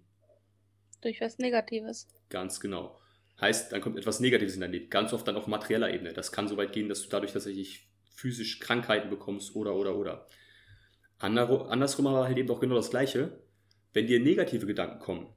Durch 1.00 1.20
was 1.20 1.38
Negatives. 1.38 2.08
Ganz 2.28 2.58
genau. 2.58 3.00
Heißt, 3.40 3.72
dann 3.72 3.80
kommt 3.80 3.96
etwas 3.96 4.18
Negatives 4.18 4.54
in 4.54 4.60
dein 4.60 4.72
Leben. 4.72 4.90
Ganz 4.90 5.12
oft 5.12 5.26
dann 5.26 5.36
auf 5.36 5.46
materieller 5.46 5.92
Ebene. 5.92 6.12
Das 6.12 6.32
kann 6.32 6.48
so 6.48 6.56
weit 6.56 6.72
gehen, 6.72 6.88
dass 6.88 7.02
du 7.02 7.08
dadurch 7.08 7.32
tatsächlich 7.32 7.88
physisch 8.14 8.58
Krankheiten 8.58 9.08
bekommst 9.08 9.54
oder, 9.54 9.74
oder, 9.76 9.96
oder. 9.96 10.26
Andersrum 11.18 12.08
aber 12.08 12.24
halt 12.24 12.36
eben 12.36 12.50
auch 12.50 12.60
genau 12.60 12.74
das 12.74 12.90
Gleiche. 12.90 13.40
Wenn 13.92 14.08
dir 14.08 14.18
negative 14.18 14.66
Gedanken 14.66 14.98
kommen, 14.98 15.32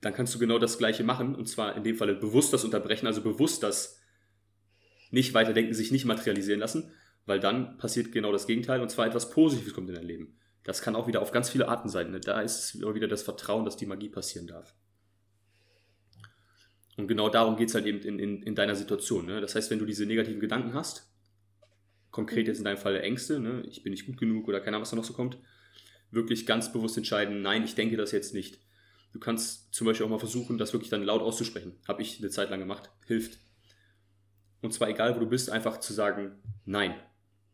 dann 0.00 0.14
kannst 0.14 0.34
du 0.34 0.40
genau 0.40 0.58
das 0.58 0.78
Gleiche 0.78 1.04
machen. 1.04 1.36
Und 1.36 1.46
zwar 1.46 1.76
in 1.76 1.84
dem 1.84 1.96
Falle 1.96 2.16
bewusst 2.16 2.52
das 2.52 2.64
unterbrechen, 2.64 3.06
also 3.06 3.22
bewusst 3.22 3.62
das 3.62 4.00
nicht 5.10 5.32
weiterdenken, 5.34 5.74
sich 5.74 5.92
nicht 5.92 6.04
materialisieren 6.04 6.58
lassen, 6.58 6.92
weil 7.26 7.40
dann 7.40 7.76
passiert 7.76 8.12
genau 8.12 8.32
das 8.32 8.46
Gegenteil 8.46 8.80
und 8.80 8.90
zwar 8.90 9.06
etwas 9.06 9.30
Positives 9.30 9.74
kommt 9.74 9.88
in 9.88 9.96
dein 9.96 10.06
Leben. 10.06 10.38
Das 10.64 10.82
kann 10.82 10.96
auch 10.96 11.06
wieder 11.06 11.22
auf 11.22 11.32
ganz 11.32 11.50
viele 11.50 11.68
Arten 11.68 11.88
sein. 11.88 12.10
Ne? 12.10 12.20
Da 12.20 12.40
ist 12.40 12.80
wieder 12.80 13.08
das 13.08 13.22
Vertrauen, 13.22 13.64
dass 13.64 13.76
die 13.76 13.86
Magie 13.86 14.08
passieren 14.08 14.46
darf. 14.46 14.74
Und 16.96 17.08
genau 17.08 17.28
darum 17.28 17.56
geht 17.56 17.68
es 17.68 17.74
halt 17.74 17.86
eben 17.86 18.00
in, 18.00 18.18
in, 18.18 18.42
in 18.42 18.54
deiner 18.54 18.74
Situation. 18.74 19.26
Ne? 19.26 19.40
Das 19.40 19.54
heißt, 19.54 19.70
wenn 19.70 19.78
du 19.78 19.84
diese 19.84 20.06
negativen 20.06 20.40
Gedanken 20.40 20.74
hast, 20.74 21.12
konkret 22.10 22.48
jetzt 22.48 22.58
in 22.58 22.64
deinem 22.64 22.78
Fall 22.78 22.98
Ängste, 23.00 23.38
ne? 23.38 23.62
ich 23.68 23.82
bin 23.82 23.92
nicht 23.92 24.06
gut 24.06 24.16
genug 24.16 24.48
oder 24.48 24.60
keine 24.60 24.76
Ahnung, 24.76 24.82
was 24.82 24.90
da 24.90 24.96
noch 24.96 25.04
so 25.04 25.12
kommt, 25.12 25.38
wirklich 26.10 26.46
ganz 26.46 26.72
bewusst 26.72 26.96
entscheiden, 26.96 27.42
nein, 27.42 27.64
ich 27.64 27.74
denke 27.74 27.96
das 27.96 28.12
jetzt 28.12 28.32
nicht. 28.32 28.60
Du 29.12 29.20
kannst 29.20 29.72
zum 29.74 29.86
Beispiel 29.86 30.06
auch 30.06 30.10
mal 30.10 30.18
versuchen, 30.18 30.58
das 30.58 30.72
wirklich 30.72 30.90
dann 30.90 31.02
laut 31.02 31.22
auszusprechen. 31.22 31.78
Habe 31.86 32.02
ich 32.02 32.18
eine 32.18 32.30
Zeit 32.30 32.50
lang 32.50 32.60
gemacht. 32.60 32.90
Hilft. 33.06 33.38
Und 34.62 34.72
zwar 34.72 34.88
egal, 34.88 35.14
wo 35.14 35.20
du 35.20 35.26
bist, 35.26 35.50
einfach 35.50 35.78
zu 35.78 35.92
sagen, 35.92 36.42
nein, 36.64 36.94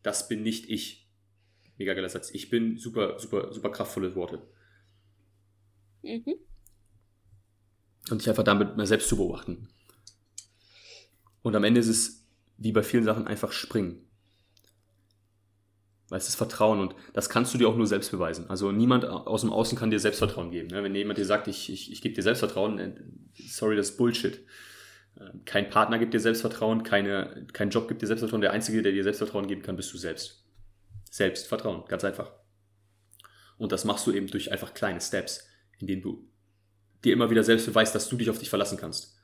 das 0.03 0.29
bin 0.29 0.43
nicht 0.43 0.69
ich. 0.69 1.09
Mega 1.79 1.95
geiler 1.95 2.09
Satz. 2.09 2.31
Ich 2.33 2.51
bin 2.51 2.77
super, 2.77 3.19
super, 3.19 3.53
super 3.53 3.71
kraftvolle 3.71 4.15
Worte. 4.15 4.43
Mhm. 6.03 6.35
Und 8.11 8.21
dich 8.21 8.29
einfach 8.29 8.45
damit 8.45 8.77
mal 8.77 8.87
selbst 8.87 9.09
zu 9.09 9.17
beobachten. 9.17 9.69
Und 11.43 11.57
am 11.57 11.65
Ende 11.65 11.81
ist 11.81 11.88
es, 11.88 12.27
wie 12.57 12.73
bei 12.73 12.83
vielen 12.83 13.05
Sachen, 13.05 13.27
einfach 13.27 13.53
springen. 13.53 14.09
Weil 16.09 16.19
es 16.19 16.29
ist 16.29 16.35
Vertrauen 16.35 16.79
und 16.81 16.95
das 17.15 17.31
kannst 17.31 17.55
du 17.55 17.59
dir 17.59 17.69
auch 17.69 17.77
nur 17.77 17.87
selbst 17.87 18.11
beweisen. 18.11 18.51
Also 18.51 18.71
niemand 18.71 19.07
aus 19.07 19.41
dem 19.41 19.51
Außen 19.51 19.79
kann 19.79 19.91
dir 19.91 19.99
Selbstvertrauen 19.99 20.51
geben. 20.51 20.69
Ne? 20.69 20.83
Wenn 20.83 20.95
jemand 20.95 21.19
dir 21.19 21.25
sagt, 21.25 21.49
ich, 21.49 21.73
ich, 21.73 21.91
ich 21.91 22.03
gebe 22.03 22.15
dir 22.15 22.23
Selbstvertrauen, 22.23 22.79
äh, 22.79 22.95
sorry, 23.49 23.77
das 23.77 23.91
ist 23.91 23.97
Bullshit. 23.97 24.45
Ähm, 25.23 25.45
kein 25.45 25.71
Partner 25.71 25.99
gibt 25.99 26.15
dir 26.15 26.21
Selbstvertrauen, 26.21 26.83
keine, 26.83 27.47
kein 27.53 27.71
Job 27.71 27.89
gibt 27.89 28.03
dir 28.03 28.07
Selbstvertrauen. 28.07 28.41
Der 28.41 28.53
Einzige, 28.53 28.83
der 28.83 28.93
dir 28.93 29.03
Selbstvertrauen 29.03 29.47
geben 29.47 29.63
kann, 29.63 29.77
bist 29.77 29.93
du 29.93 29.99
selbst. 29.99 30.45
Selbstvertrauen, 31.11 31.85
ganz 31.87 32.05
einfach. 32.05 32.33
Und 33.59 33.73
das 33.73 33.85
machst 33.85 34.07
du 34.07 34.13
eben 34.13 34.27
durch 34.27 34.51
einfach 34.51 34.75
kleine 34.75 35.01
Steps, 35.01 35.47
in 35.79 35.87
denen 35.87 36.03
du 36.03 36.29
dir 37.05 37.13
immer 37.13 37.31
wieder 37.31 37.45
selbst 37.45 37.67
beweist, 37.67 37.95
dass 37.95 38.09
du 38.09 38.17
dich 38.17 38.31
auf 38.31 38.39
dich 38.39 38.51
verlassen 38.51 38.79
kannst. 38.79 39.17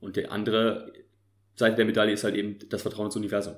Und 0.00 0.16
die 0.16 0.28
andere 0.28 0.92
Seite 1.56 1.76
der 1.76 1.84
Medaille 1.84 2.12
ist 2.12 2.24
halt 2.24 2.34
eben 2.34 2.58
das 2.68 2.82
Vertrauen 2.82 3.06
ins 3.06 3.16
Universum. 3.16 3.56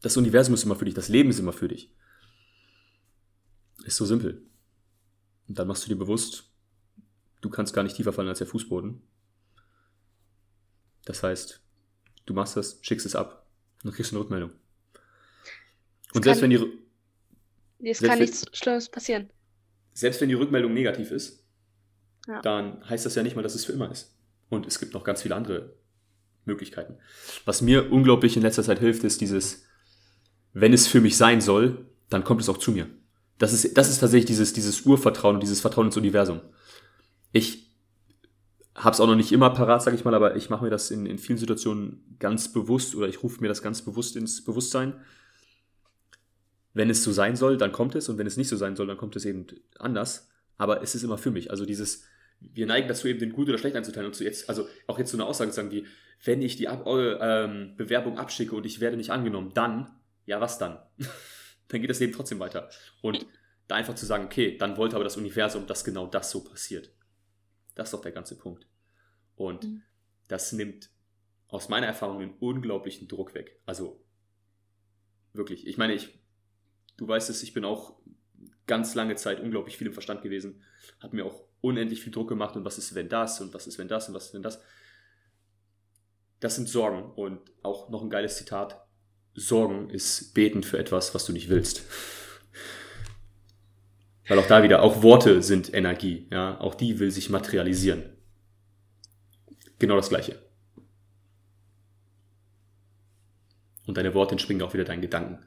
Das 0.00 0.16
Universum 0.16 0.54
ist 0.54 0.64
immer 0.64 0.76
für 0.76 0.84
dich, 0.84 0.94
das 0.94 1.08
Leben 1.08 1.30
ist 1.30 1.38
immer 1.38 1.52
für 1.52 1.68
dich. 1.68 1.94
Ist 3.84 3.96
so 3.96 4.06
simpel. 4.06 4.42
Und 5.46 5.58
dann 5.58 5.68
machst 5.68 5.84
du 5.84 5.88
dir 5.88 5.96
bewusst, 5.96 6.50
du 7.42 7.50
kannst 7.50 7.74
gar 7.74 7.82
nicht 7.82 7.96
tiefer 7.96 8.12
fallen 8.12 8.28
als 8.28 8.38
der 8.38 8.46
Fußboden. 8.46 9.02
Das 11.04 11.22
heißt, 11.22 11.60
du 12.26 12.34
machst 12.34 12.56
das, 12.56 12.78
schickst 12.82 13.06
es 13.06 13.14
ab 13.14 13.46
und 13.78 13.86
dann 13.86 13.94
kriegst 13.94 14.12
du 14.12 14.16
eine 14.16 14.24
Rückmeldung. 14.24 14.50
Und 16.14 16.24
selbst 16.24 16.42
wenn 16.42 16.50
die. 16.50 16.60
Es 17.82 18.00
kann 18.00 18.18
nichts 18.18 18.46
Schlimmes 18.52 18.88
passieren. 18.88 19.30
Selbst 19.92 20.20
wenn 20.20 20.28
die 20.28 20.34
Rückmeldung 20.34 20.72
negativ 20.72 21.10
ist, 21.10 21.44
ja. 22.26 22.40
dann 22.40 22.88
heißt 22.88 23.04
das 23.04 23.14
ja 23.14 23.22
nicht 23.22 23.36
mal, 23.36 23.42
dass 23.42 23.54
es 23.54 23.64
für 23.64 23.72
immer 23.72 23.90
ist. 23.90 24.14
Und 24.48 24.66
es 24.66 24.78
gibt 24.78 24.94
noch 24.94 25.04
ganz 25.04 25.22
viele 25.22 25.34
andere 25.34 25.74
Möglichkeiten. 26.44 26.96
Was 27.44 27.62
mir 27.62 27.92
unglaublich 27.92 28.36
in 28.36 28.42
letzter 28.42 28.62
Zeit 28.62 28.78
hilft, 28.78 29.04
ist 29.04 29.20
dieses, 29.20 29.64
wenn 30.52 30.72
es 30.72 30.86
für 30.86 31.00
mich 31.00 31.16
sein 31.16 31.40
soll, 31.40 31.86
dann 32.08 32.24
kommt 32.24 32.40
es 32.40 32.48
auch 32.48 32.58
zu 32.58 32.72
mir. 32.72 32.88
Das 33.38 33.52
ist, 33.52 33.76
das 33.76 33.90
ist 33.90 33.98
tatsächlich 33.98 34.26
dieses, 34.26 34.52
dieses 34.52 34.82
Urvertrauen 34.82 35.36
und 35.36 35.42
dieses 35.42 35.60
Vertrauen 35.60 35.86
ins 35.86 35.96
Universum. 35.96 36.40
Ich 37.32 37.63
habe 38.74 38.90
es 38.90 39.00
auch 39.00 39.06
noch 39.06 39.14
nicht 39.14 39.32
immer 39.32 39.50
parat, 39.50 39.82
sage 39.82 39.96
ich 39.96 40.04
mal, 40.04 40.14
aber 40.14 40.36
ich 40.36 40.50
mache 40.50 40.64
mir 40.64 40.70
das 40.70 40.90
in, 40.90 41.06
in 41.06 41.18
vielen 41.18 41.38
Situationen 41.38 42.16
ganz 42.18 42.52
bewusst 42.52 42.94
oder 42.94 43.08
ich 43.08 43.22
rufe 43.22 43.40
mir 43.40 43.48
das 43.48 43.62
ganz 43.62 43.82
bewusst 43.82 44.16
ins 44.16 44.44
Bewusstsein. 44.44 44.94
Wenn 46.72 46.90
es 46.90 47.04
so 47.04 47.12
sein 47.12 47.36
soll, 47.36 47.56
dann 47.56 47.70
kommt 47.70 47.94
es 47.94 48.08
und 48.08 48.18
wenn 48.18 48.26
es 48.26 48.36
nicht 48.36 48.48
so 48.48 48.56
sein 48.56 48.74
soll, 48.74 48.88
dann 48.88 48.96
kommt 48.96 49.14
es 49.14 49.24
eben 49.24 49.46
anders. 49.78 50.28
Aber 50.56 50.82
es 50.82 50.96
ist 50.96 51.04
immer 51.04 51.18
für 51.18 51.30
mich. 51.30 51.52
Also 51.52 51.64
dieses, 51.64 52.04
wir 52.40 52.66
neigen 52.66 52.88
dazu 52.88 53.06
eben 53.06 53.20
den 53.20 53.32
gut 53.32 53.48
oder 53.48 53.58
schlecht 53.58 53.76
einzuteilen 53.76 54.06
und 54.06 54.14
zu 54.14 54.24
jetzt, 54.24 54.48
also 54.48 54.66
auch 54.88 54.98
jetzt 54.98 55.12
so 55.12 55.16
eine 55.16 55.26
Aussage 55.26 55.50
zu 55.50 55.56
sagen 55.56 55.70
wie, 55.70 55.86
wenn 56.24 56.42
ich 56.42 56.56
die 56.56 56.66
Ab 56.66 56.84
ähm, 56.86 57.74
Bewerbung 57.76 58.18
abschicke 58.18 58.56
und 58.56 58.66
ich 58.66 58.80
werde 58.80 58.96
nicht 58.96 59.10
angenommen, 59.10 59.52
dann, 59.54 59.90
ja 60.26 60.40
was 60.40 60.58
dann? 60.58 60.78
dann 61.68 61.80
geht 61.80 61.90
das 61.90 62.00
Leben 62.00 62.12
trotzdem 62.12 62.40
weiter. 62.40 62.68
Und 63.02 63.24
da 63.68 63.76
einfach 63.76 63.94
zu 63.94 64.04
sagen, 64.04 64.24
okay, 64.24 64.56
dann 64.58 64.76
wollte 64.76 64.96
aber 64.96 65.04
das 65.04 65.16
Universum, 65.16 65.66
dass 65.68 65.84
genau 65.84 66.06
das 66.08 66.30
so 66.32 66.42
passiert. 66.42 66.90
Das 67.74 67.88
ist 67.88 67.94
doch 67.94 68.02
der 68.02 68.12
ganze 68.12 68.36
Punkt. 68.36 68.66
Und 69.36 69.64
mhm. 69.64 69.82
das 70.28 70.52
nimmt 70.52 70.90
aus 71.48 71.68
meiner 71.68 71.86
Erfahrung 71.86 72.20
einen 72.20 72.36
unglaublichen 72.38 73.08
Druck 73.08 73.34
weg. 73.34 73.60
Also 73.66 74.04
wirklich, 75.32 75.66
ich 75.66 75.76
meine, 75.76 75.94
ich, 75.94 76.18
du 76.96 77.06
weißt 77.06 77.30
es, 77.30 77.42
ich 77.42 77.52
bin 77.52 77.64
auch 77.64 77.98
ganz 78.66 78.94
lange 78.94 79.16
Zeit 79.16 79.40
unglaublich 79.40 79.76
viel 79.76 79.86
im 79.86 79.92
Verstand 79.92 80.22
gewesen, 80.22 80.62
hat 81.00 81.12
mir 81.12 81.26
auch 81.26 81.44
unendlich 81.60 82.02
viel 82.02 82.12
Druck 82.12 82.28
gemacht 82.28 82.56
und 82.56 82.64
was 82.64 82.78
ist, 82.78 82.94
wenn 82.94 83.08
das 83.08 83.40
und 83.40 83.52
was 83.54 83.66
ist, 83.66 83.78
wenn 83.78 83.88
das 83.88 84.08
und 84.08 84.14
was 84.14 84.26
ist, 84.26 84.34
wenn 84.34 84.42
das. 84.42 84.60
Das 86.40 86.56
sind 86.56 86.68
Sorgen 86.68 87.12
und 87.12 87.40
auch 87.62 87.88
noch 87.88 88.02
ein 88.02 88.10
geiles 88.10 88.36
Zitat. 88.36 88.84
Sorgen 89.34 89.90
ist 89.90 90.34
beten 90.34 90.62
für 90.62 90.78
etwas, 90.78 91.14
was 91.14 91.24
du 91.24 91.32
nicht 91.32 91.48
willst. 91.48 91.82
Weil 94.26 94.38
auch 94.38 94.46
da 94.46 94.62
wieder, 94.62 94.82
auch 94.82 95.02
Worte 95.02 95.42
sind 95.42 95.72
Energie, 95.74 96.28
ja, 96.30 96.58
auch 96.60 96.74
die 96.74 96.98
will 96.98 97.10
sich 97.10 97.28
materialisieren. 97.28 98.04
Genau 99.78 99.96
das 99.96 100.08
Gleiche. 100.08 100.38
Und 103.86 103.98
deine 103.98 104.14
Worte 104.14 104.32
entspringen 104.32 104.62
auch 104.62 104.72
wieder 104.72 104.84
deinen 104.84 105.02
Gedanken. 105.02 105.44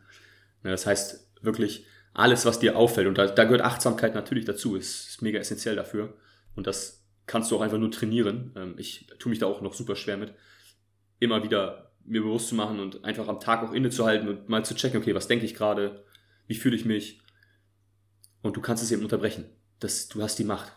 Das 0.62 0.86
heißt, 0.86 1.32
wirklich 1.42 1.86
alles, 2.14 2.46
was 2.46 2.60
dir 2.60 2.78
auffällt, 2.78 3.08
und 3.08 3.18
da, 3.18 3.28
da 3.28 3.44
gehört 3.46 3.62
Achtsamkeit 3.62 4.14
natürlich 4.14 4.46
dazu, 4.46 4.76
ist, 4.76 5.10
ist 5.10 5.22
mega 5.22 5.40
essentiell 5.40 5.76
dafür. 5.76 6.16
Und 6.56 6.68
das 6.68 7.04
kannst 7.26 7.52
du 7.52 7.58
auch 7.58 7.62
einfach 7.62 7.78
nur 7.78 7.92
trainieren. 7.92 8.52
Ähm, 8.56 8.76
ich 8.78 9.08
tue 9.20 9.30
mich 9.30 9.40
da 9.40 9.48
auch 9.48 9.62
noch 9.62 9.74
super 9.74 9.96
schwer 9.96 10.18
mit, 10.18 10.34
immer 11.20 11.44
wieder 11.44 11.92
mir 12.06 12.22
bewusst 12.22 12.48
zu 12.50 12.56
machen 12.56 12.80
und 12.80 13.04
einfach 13.04 13.28
am 13.28 13.40
Tag 13.40 13.64
auch 13.64 13.74
innezuhalten 13.74 14.30
und 14.30 14.50
mal 14.50 14.64
zu 14.64 14.76
checken, 14.76 15.00
okay, 15.00 15.14
was 15.14 15.28
denke 15.28 15.46
ich 15.46 15.54
gerade, 15.54 16.06
wie 16.48 16.56
fühle 16.56 16.76
ich 16.76 16.86
mich, 16.86 17.22
und 18.48 18.58
du 18.58 18.62
kannst 18.62 18.82
es 18.82 18.92
eben 18.92 19.04
unterbrechen. 19.04 19.46
Das, 19.80 20.08
du 20.08 20.24
hast 20.24 20.40
die 20.40 20.44
Macht. 20.44 20.72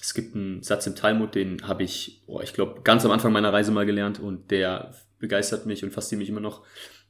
Es 0.00 0.12
gibt 0.12 0.34
einen 0.36 0.62
Satz 0.62 0.86
im 0.86 0.94
Talmud, 0.94 1.34
den 1.34 1.66
habe 1.66 1.82
ich, 1.82 2.22
oh, 2.26 2.40
ich 2.40 2.52
glaube, 2.52 2.82
ganz 2.82 3.04
am 3.04 3.10
Anfang 3.10 3.32
meiner 3.32 3.52
Reise 3.52 3.72
mal 3.72 3.86
gelernt 3.86 4.20
und 4.20 4.50
der 4.50 4.94
begeistert 5.18 5.64
mich 5.64 5.82
und 5.82 5.92
fasziniert 5.92 6.20
mich 6.20 6.28
immer 6.28 6.40
noch. 6.40 6.62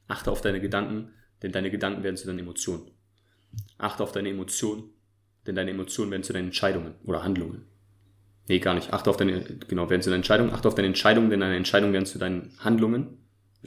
Achte 0.07 0.31
auf 0.31 0.41
deine 0.41 0.61
Gedanken, 0.61 1.11
denn 1.43 1.51
deine 1.51 1.69
Gedanken 1.69 2.03
werden 2.03 2.15
zu 2.15 2.25
deinen 2.25 2.39
Emotionen. 2.39 2.89
Achte 3.77 4.01
auf 4.01 4.13
deine 4.13 4.29
Emotionen, 4.29 4.91
denn 5.45 5.55
deine 5.55 5.71
Emotionen 5.71 6.09
werden 6.11 6.23
zu 6.23 6.31
deinen 6.31 6.45
Entscheidungen 6.45 6.95
oder 7.03 7.23
Handlungen. 7.23 7.65
Nee, 8.47 8.59
gar 8.59 8.75
nicht. 8.75 8.93
Achte 8.93 9.09
auf 9.09 9.17
deine, 9.17 9.43
genau, 9.67 9.89
werden 9.89 10.01
zu 10.01 10.09
deinen 10.09 10.19
Entscheidungen. 10.19 10.53
Achte 10.53 10.69
auf 10.69 10.75
deine 10.75 10.87
Entscheidungen, 10.87 11.29
denn 11.29 11.41
deine 11.41 11.57
Entscheidungen 11.57 11.93
werden 11.93 12.05
zu 12.05 12.17
deinen 12.17 12.53
Handlungen, 12.59 13.17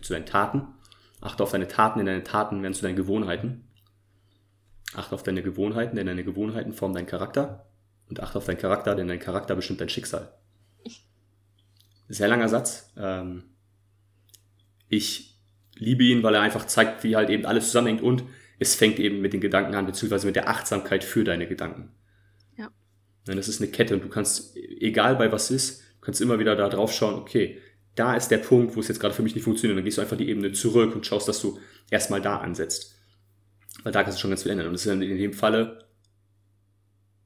zu 0.01 0.15
deinen 0.15 0.27
Taten. 0.27 0.69
Achte 1.21 1.43
auf 1.43 1.51
deine 1.51 1.69
Taten, 1.69 1.99
denn 1.99 2.07
deine 2.07 2.25
Taten 2.25 2.63
werden 2.63 2.75
zu 2.75 2.83
deinen 2.83 2.97
Gewohnheiten. 2.97 3.68
Achte 4.95 5.15
auf 5.15 5.23
deine 5.23 5.43
Gewohnheiten, 5.43 5.97
denn 5.97 6.07
deine 6.07 6.25
Gewohnheiten 6.25 6.73
formen 6.73 6.95
deinen 6.95 7.07
Charakter. 7.07 7.67
Und 8.09 8.21
achte 8.21 8.39
auf 8.39 8.47
deinen 8.47 8.59
Charakter, 8.59 8.95
denn 8.95 9.09
dein 9.09 9.19
Charakter 9.19 9.55
bestimmt 9.55 9.81
dein 9.81 9.91
Schicksal. 9.91 10.33
Sehr 12.09 12.29
langer 12.29 12.49
Satz. 12.49 12.91
Ähm, 12.97 13.45
ich 14.89 15.39
liebe 15.75 16.05
ihn, 16.05 16.23
weil 16.23 16.35
er 16.35 16.41
einfach 16.41 16.67
zeigt, 16.67 17.05
wie 17.05 17.17
halt 17.17 17.29
eben 17.31 17.45
alles 17.45 17.67
zusammenhängt 17.67 18.03
und 18.03 18.25
es 18.59 18.75
fängt 18.75 18.99
eben 18.99 19.21
mit 19.21 19.33
den 19.33 19.41
Gedanken 19.41 19.75
an, 19.75 19.87
beziehungsweise 19.87 20.27
mit 20.27 20.37
der 20.37 20.49
Achtsamkeit 20.49 21.05
für 21.05 21.23
deine 21.23 21.47
Gedanken. 21.47 21.93
Ja. 22.57 22.71
Das 23.27 23.47
ist 23.47 23.61
eine 23.61 23.71
Kette 23.71 23.95
und 23.95 24.03
du 24.03 24.09
kannst, 24.09 24.57
egal 24.57 25.17
bei 25.17 25.31
was 25.31 25.51
ist, 25.51 25.83
du 25.83 26.01
kannst 26.01 26.21
immer 26.21 26.39
wieder 26.39 26.57
da 26.57 26.69
drauf 26.69 26.93
schauen, 26.93 27.15
okay, 27.17 27.61
da 27.95 28.15
ist 28.15 28.29
der 28.29 28.39
Punkt, 28.39 28.75
wo 28.75 28.81
es 28.81 28.89
jetzt 28.89 29.01
gerade 29.01 29.15
für 29.15 29.23
mich 29.23 29.35
nicht 29.35 29.45
funktioniert. 29.45 29.73
Und 29.73 29.79
dann 29.79 29.85
gehst 29.85 29.99
du 29.99 30.03
einfach 30.03 30.17
die 30.17 30.29
Ebene 30.29 30.53
zurück 30.53 30.95
und 30.95 31.05
schaust, 31.05 31.29
dass 31.29 31.43
du 31.43 31.59
erstmal 31.91 32.23
da 32.23 32.39
ansetzt. 32.39 32.97
Weil 33.83 33.93
da 33.93 34.03
kannst 34.03 34.19
du 34.19 34.21
schon 34.21 34.31
ganz 34.31 34.43
viel 34.43 34.53
ändern. 34.53 34.67
Und 34.69 34.73
das 34.73 34.87
ist 34.87 34.93
in 34.93 35.01
dem 35.01 35.33
Falle, 35.33 35.85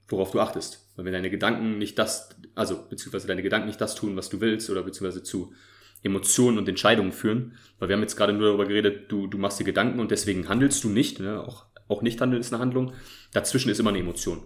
worauf 0.09 0.31
du 0.31 0.41
achtest. 0.41 0.91
Weil 0.97 1.07
wenn 1.07 1.13
deine 1.13 1.31
Gedanken 1.31 1.79
nicht 1.79 1.99
das, 1.99 2.31
also 2.55 2.87
beziehungsweise 2.89 3.27
deine 3.27 3.43
Gedanken 3.43 3.67
nicht 3.67 3.81
das 3.81 3.95
tun, 3.95 4.17
was 4.17 4.29
du 4.29 4.41
willst, 4.41 4.69
oder 4.71 4.83
beziehungsweise 4.83 5.23
zu 5.23 5.55
Emotionen 6.03 6.59
und 6.59 6.69
Entscheidungen 6.69 7.13
führen, 7.13 7.57
weil 7.79 7.89
wir 7.89 7.97
haben 7.97 8.03
jetzt 8.03 8.17
gerade 8.17 8.33
nur 8.33 8.49
darüber 8.49 8.67
geredet, 8.67 9.11
du, 9.11 9.27
du 9.27 9.39
machst 9.39 9.61
dir 9.61 9.65
Gedanken 9.65 10.01
und 10.01 10.11
deswegen 10.11 10.49
handelst 10.49 10.83
du 10.85 10.89
nicht, 10.89 11.21
ne? 11.21 11.41
auch, 11.41 11.67
auch 11.89 12.03
nicht 12.03 12.21
handeln 12.21 12.41
ist 12.41 12.53
eine 12.53 12.61
Handlung. 12.61 12.93
Dazwischen 13.33 13.71
ist 13.71 13.79
immer 13.79 13.91
eine 13.91 14.01
Emotion. 14.01 14.43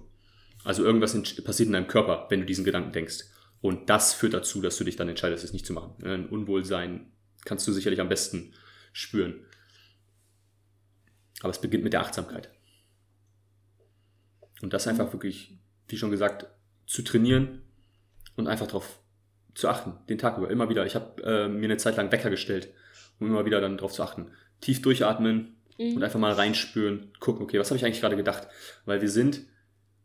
Also 0.64 0.84
irgendwas 0.84 1.14
passiert 1.44 1.68
in 1.68 1.72
deinem 1.72 1.86
Körper, 1.86 2.26
wenn 2.28 2.40
du 2.40 2.46
diesen 2.46 2.64
Gedanken 2.64 2.92
denkst. 2.92 3.24
Und 3.60 3.88
das 3.88 4.12
führt 4.12 4.34
dazu, 4.34 4.60
dass 4.60 4.76
du 4.76 4.84
dich 4.84 4.96
dann 4.96 5.08
entscheidest, 5.08 5.44
es 5.44 5.52
nicht 5.52 5.66
zu 5.66 5.72
machen. 5.72 5.94
Ne? 6.02 6.12
Ein 6.12 6.28
Unwohlsein 6.28 7.12
kannst 7.44 7.66
du 7.66 7.72
sicherlich 7.72 8.00
am 8.00 8.08
besten 8.08 8.52
spüren. 8.92 9.46
Aber 11.40 11.50
es 11.50 11.60
beginnt 11.60 11.84
mit 11.84 11.92
der 11.92 12.00
Achtsamkeit. 12.00 12.50
Und 14.62 14.72
das 14.72 14.86
einfach 14.86 15.12
wirklich, 15.12 15.58
wie 15.88 15.98
schon 15.98 16.10
gesagt, 16.10 16.46
zu 16.86 17.02
trainieren 17.02 17.62
und 18.36 18.46
einfach 18.48 18.66
darauf 18.66 19.00
zu 19.54 19.68
achten, 19.68 19.94
den 20.08 20.18
Tag 20.18 20.38
über, 20.38 20.50
immer 20.50 20.68
wieder. 20.68 20.86
Ich 20.86 20.94
habe 20.94 21.22
äh, 21.22 21.48
mir 21.48 21.64
eine 21.64 21.76
Zeit 21.76 21.96
lang 21.96 22.12
Wecker 22.12 22.30
gestellt, 22.30 22.72
um 23.18 23.26
immer 23.26 23.44
wieder 23.44 23.60
dann 23.60 23.76
darauf 23.76 23.92
zu 23.92 24.02
achten. 24.02 24.30
Tief 24.60 24.82
durchatmen 24.82 25.56
mhm. 25.78 25.96
und 25.96 26.02
einfach 26.02 26.20
mal 26.20 26.32
reinspüren, 26.32 27.12
gucken, 27.20 27.42
okay, 27.42 27.58
was 27.58 27.70
habe 27.70 27.78
ich 27.78 27.84
eigentlich 27.84 28.00
gerade 28.00 28.16
gedacht? 28.16 28.48
Weil 28.84 29.00
wir 29.00 29.08
sind 29.08 29.42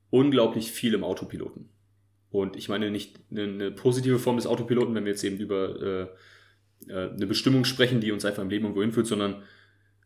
unglaublich 0.09 0.71
viel 0.71 0.93
im 0.93 1.03
Autopiloten. 1.03 1.69
Und 2.29 2.55
ich 2.55 2.69
meine 2.69 2.91
nicht 2.91 3.19
eine, 3.29 3.71
positive 3.71 4.19
Form 4.19 4.37
des 4.37 4.47
Autopiloten, 4.47 4.95
wenn 4.95 5.03
wir 5.03 5.11
jetzt 5.11 5.23
eben 5.23 5.37
über 5.37 5.81
äh, 5.81 6.91
äh, 6.91 7.09
eine 7.09 7.27
Bestimmung 7.27 7.65
sprechen, 7.65 7.99
die 7.99 8.11
uns 8.11 8.23
einfach 8.23 8.41
im 8.41 8.49
Leben 8.49 8.65
irgendwo 8.65 8.81
hinführt, 8.81 9.07
sondern 9.07 9.43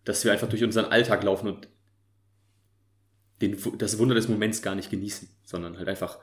dass 0.06 0.24
wir 0.24 0.32
einfach 0.32 0.48
durch 0.48 0.64
unseren 0.64 0.86
Alltag 0.86 1.24
laufen 1.24 1.48
und 1.48 1.68
den, 3.42 3.58
das 3.78 3.98
Wunder 4.00 4.16
des 4.16 4.30
Moments 4.30 4.62
gar 4.62 4.76
nicht 4.76 4.90
genießen, 4.90 5.28
sondern 5.44 5.78
halt 5.78 5.90
einfach 5.90 6.20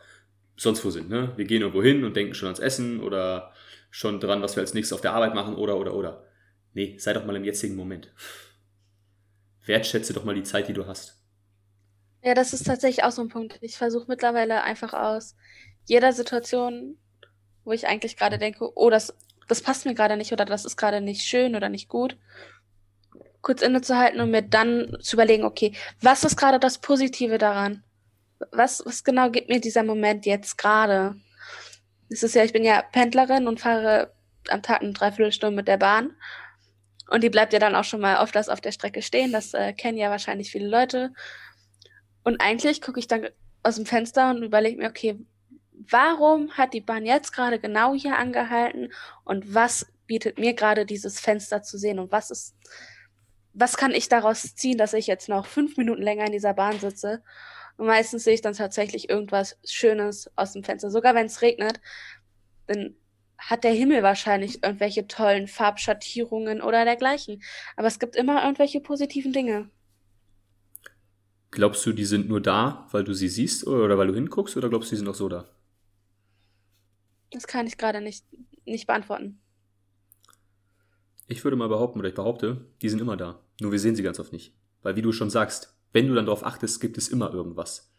sonst 0.56 0.84
wo 0.84 0.90
sind. 0.90 1.10
Ne? 1.10 1.32
Wir 1.36 1.44
gehen 1.44 1.60
irgendwo 1.60 1.82
hin 1.82 2.04
und 2.04 2.16
denken 2.16 2.34
schon 2.34 2.46
ans 2.46 2.60
Essen 2.60 3.00
oder 3.00 3.52
schon 3.90 4.20
dran, 4.20 4.40
was 4.40 4.56
wir 4.56 4.62
als 4.62 4.72
nächstes 4.72 4.94
auf 4.94 5.02
der 5.02 5.12
Arbeit 5.12 5.34
machen 5.34 5.54
oder, 5.56 5.76
oder, 5.76 5.94
oder. 5.94 6.24
Nee, 6.72 6.96
sei 6.98 7.12
doch 7.12 7.26
mal 7.26 7.36
im 7.36 7.44
jetzigen 7.44 7.76
Moment. 7.76 8.12
Wertschätze 9.66 10.14
doch 10.14 10.24
mal 10.24 10.34
die 10.34 10.42
Zeit, 10.42 10.68
die 10.68 10.72
du 10.72 10.86
hast. 10.86 11.20
Ja, 12.22 12.34
das 12.34 12.52
ist 12.52 12.64
tatsächlich 12.64 13.04
auch 13.04 13.10
so 13.10 13.20
ein 13.20 13.28
Punkt. 13.28 13.58
Ich 13.60 13.76
versuche 13.76 14.06
mittlerweile 14.08 14.62
einfach 14.62 14.94
aus 14.94 15.36
jeder 15.84 16.12
Situation, 16.12 16.96
wo 17.64 17.72
ich 17.72 17.86
eigentlich 17.86 18.16
gerade 18.16 18.38
denke, 18.38 18.70
oh, 18.76 18.90
das, 18.90 19.14
das 19.48 19.60
passt 19.60 19.84
mir 19.84 19.94
gerade 19.94 20.16
nicht 20.16 20.32
oder 20.32 20.44
das 20.44 20.64
ist 20.64 20.76
gerade 20.76 21.00
nicht 21.00 21.22
schön 21.22 21.56
oder 21.56 21.68
nicht 21.68 21.88
gut, 21.88 22.16
kurz 23.42 23.60
innezuhalten 23.60 24.20
und 24.20 24.30
mir 24.30 24.42
dann 24.42 24.96
zu 25.00 25.16
überlegen, 25.16 25.44
okay, 25.44 25.74
was 26.00 26.24
ist 26.24 26.36
gerade 26.36 26.58
das 26.58 26.78
Positive 26.78 27.38
daran? 27.38 27.82
Was, 28.50 28.82
was 28.86 29.04
genau 29.04 29.30
gibt 29.30 29.48
mir 29.48 29.60
dieser 29.60 29.82
Moment 29.82 30.26
jetzt 30.26 30.56
gerade? 30.56 31.16
Es 32.08 32.22
ist 32.22 32.34
ja, 32.34 32.44
ich 32.44 32.52
bin 32.52 32.64
ja 32.64 32.82
Pendlerin 32.82 33.46
und 33.46 33.60
fahre 33.60 34.12
am 34.48 34.62
Tag 34.62 34.82
eine 34.82 34.92
Dreiviertelstunde 34.92 35.54
mit 35.54 35.68
der 35.68 35.76
Bahn. 35.76 36.16
Und 37.08 37.22
die 37.22 37.30
bleibt 37.30 37.52
ja 37.52 37.58
dann 37.58 37.74
auch 37.74 37.84
schon 37.84 38.00
mal 38.00 38.22
oft 38.22 38.36
auf 38.36 38.60
der 38.60 38.72
Strecke 38.72 39.02
stehen. 39.02 39.32
Das 39.32 39.54
äh, 39.54 39.72
kennen 39.72 39.98
ja 39.98 40.10
wahrscheinlich 40.10 40.50
viele 40.50 40.68
Leute. 40.68 41.12
Und 42.24 42.40
eigentlich 42.40 42.80
gucke 42.80 42.98
ich 42.98 43.06
dann 43.06 43.28
aus 43.62 43.76
dem 43.76 43.86
Fenster 43.86 44.30
und 44.30 44.42
überlege 44.42 44.78
mir, 44.78 44.88
okay, 44.88 45.18
warum 45.72 46.52
hat 46.52 46.74
die 46.74 46.80
Bahn 46.80 47.04
jetzt 47.04 47.32
gerade 47.32 47.58
genau 47.58 47.94
hier 47.94 48.16
angehalten 48.16 48.92
und 49.24 49.54
was 49.54 49.86
bietet 50.06 50.38
mir 50.38 50.54
gerade 50.54 50.86
dieses 50.86 51.20
Fenster 51.20 51.62
zu 51.62 51.78
sehen 51.78 51.98
und 51.98 52.12
was 52.12 52.30
ist, 52.30 52.54
was 53.54 53.76
kann 53.76 53.92
ich 53.92 54.08
daraus 54.08 54.54
ziehen, 54.54 54.78
dass 54.78 54.94
ich 54.94 55.06
jetzt 55.06 55.28
noch 55.28 55.46
fünf 55.46 55.76
Minuten 55.76 56.02
länger 56.02 56.26
in 56.26 56.32
dieser 56.32 56.54
Bahn 56.54 56.78
sitze? 56.78 57.22
Und 57.76 57.86
meistens 57.86 58.24
sehe 58.24 58.34
ich 58.34 58.42
dann 58.42 58.54
tatsächlich 58.54 59.08
irgendwas 59.08 59.58
Schönes 59.64 60.30
aus 60.36 60.52
dem 60.52 60.64
Fenster. 60.64 60.90
Sogar 60.90 61.14
wenn 61.14 61.26
es 61.26 61.42
regnet, 61.42 61.80
dann 62.66 62.94
hat 63.38 63.64
der 63.64 63.72
Himmel 63.72 64.02
wahrscheinlich 64.02 64.62
irgendwelche 64.62 65.08
tollen 65.08 65.48
Farbschattierungen 65.48 66.62
oder 66.62 66.84
dergleichen. 66.84 67.42
Aber 67.76 67.88
es 67.88 67.98
gibt 67.98 68.14
immer 68.14 68.44
irgendwelche 68.44 68.80
positiven 68.80 69.32
Dinge. 69.32 69.70
Glaubst 71.50 71.84
du, 71.84 71.92
die 71.92 72.04
sind 72.04 72.28
nur 72.28 72.40
da, 72.40 72.86
weil 72.92 73.04
du 73.04 73.12
sie 73.12 73.28
siehst 73.28 73.66
oder 73.66 73.98
weil 73.98 74.06
du 74.06 74.14
hinguckst, 74.14 74.56
oder 74.56 74.70
glaubst 74.70 74.90
du, 74.90 74.94
die 74.94 75.00
sind 75.00 75.08
auch 75.08 75.14
so 75.14 75.28
da? 75.28 75.48
Das 77.30 77.46
kann 77.46 77.66
ich 77.66 77.76
gerade 77.76 78.00
nicht, 78.00 78.24
nicht 78.64 78.86
beantworten. 78.86 79.40
Ich 81.26 81.44
würde 81.44 81.56
mal 81.56 81.68
behaupten, 81.68 81.98
oder 81.98 82.08
ich 82.08 82.14
behaupte, 82.14 82.66
die 82.82 82.88
sind 82.88 83.00
immer 83.00 83.16
da. 83.16 83.40
Nur 83.60 83.72
wir 83.72 83.78
sehen 83.78 83.96
sie 83.96 84.02
ganz 84.02 84.18
oft 84.18 84.32
nicht. 84.32 84.54
Weil 84.82 84.96
wie 84.96 85.02
du 85.02 85.12
schon 85.12 85.30
sagst, 85.30 85.74
wenn 85.92 86.08
du 86.08 86.14
dann 86.14 86.26
darauf 86.26 86.44
achtest, 86.44 86.80
gibt 86.80 86.98
es 86.98 87.08
immer 87.08 87.32
irgendwas. 87.32 87.92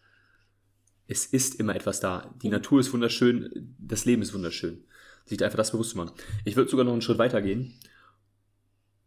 Es 1.08 1.26
ist 1.26 1.60
immer 1.60 1.76
etwas 1.76 2.00
da. 2.00 2.34
Die 2.42 2.50
Natur 2.50 2.80
ist 2.80 2.92
wunderschön, 2.94 3.76
das 3.78 4.06
Leben 4.06 4.22
ist 4.22 4.34
wunderschön. 4.34 4.84
Sich 5.26 5.42
einfach 5.44 5.58
das 5.58 5.72
bewusst 5.72 5.92
zu 5.92 5.98
machen. 5.98 6.12
Ich 6.44 6.56
würde 6.56 6.70
sogar 6.70 6.86
noch 6.86 6.92
einen 6.92 7.02
Schritt 7.02 7.18
weiter 7.18 7.42
gehen 7.42 7.80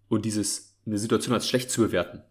und 0.09 0.25
dieses, 0.25 0.77
eine 0.87 0.99
Situation 0.99 1.35
als 1.35 1.49
schlecht 1.49 1.71
zu 1.71 1.83
bewerten. 1.83 2.23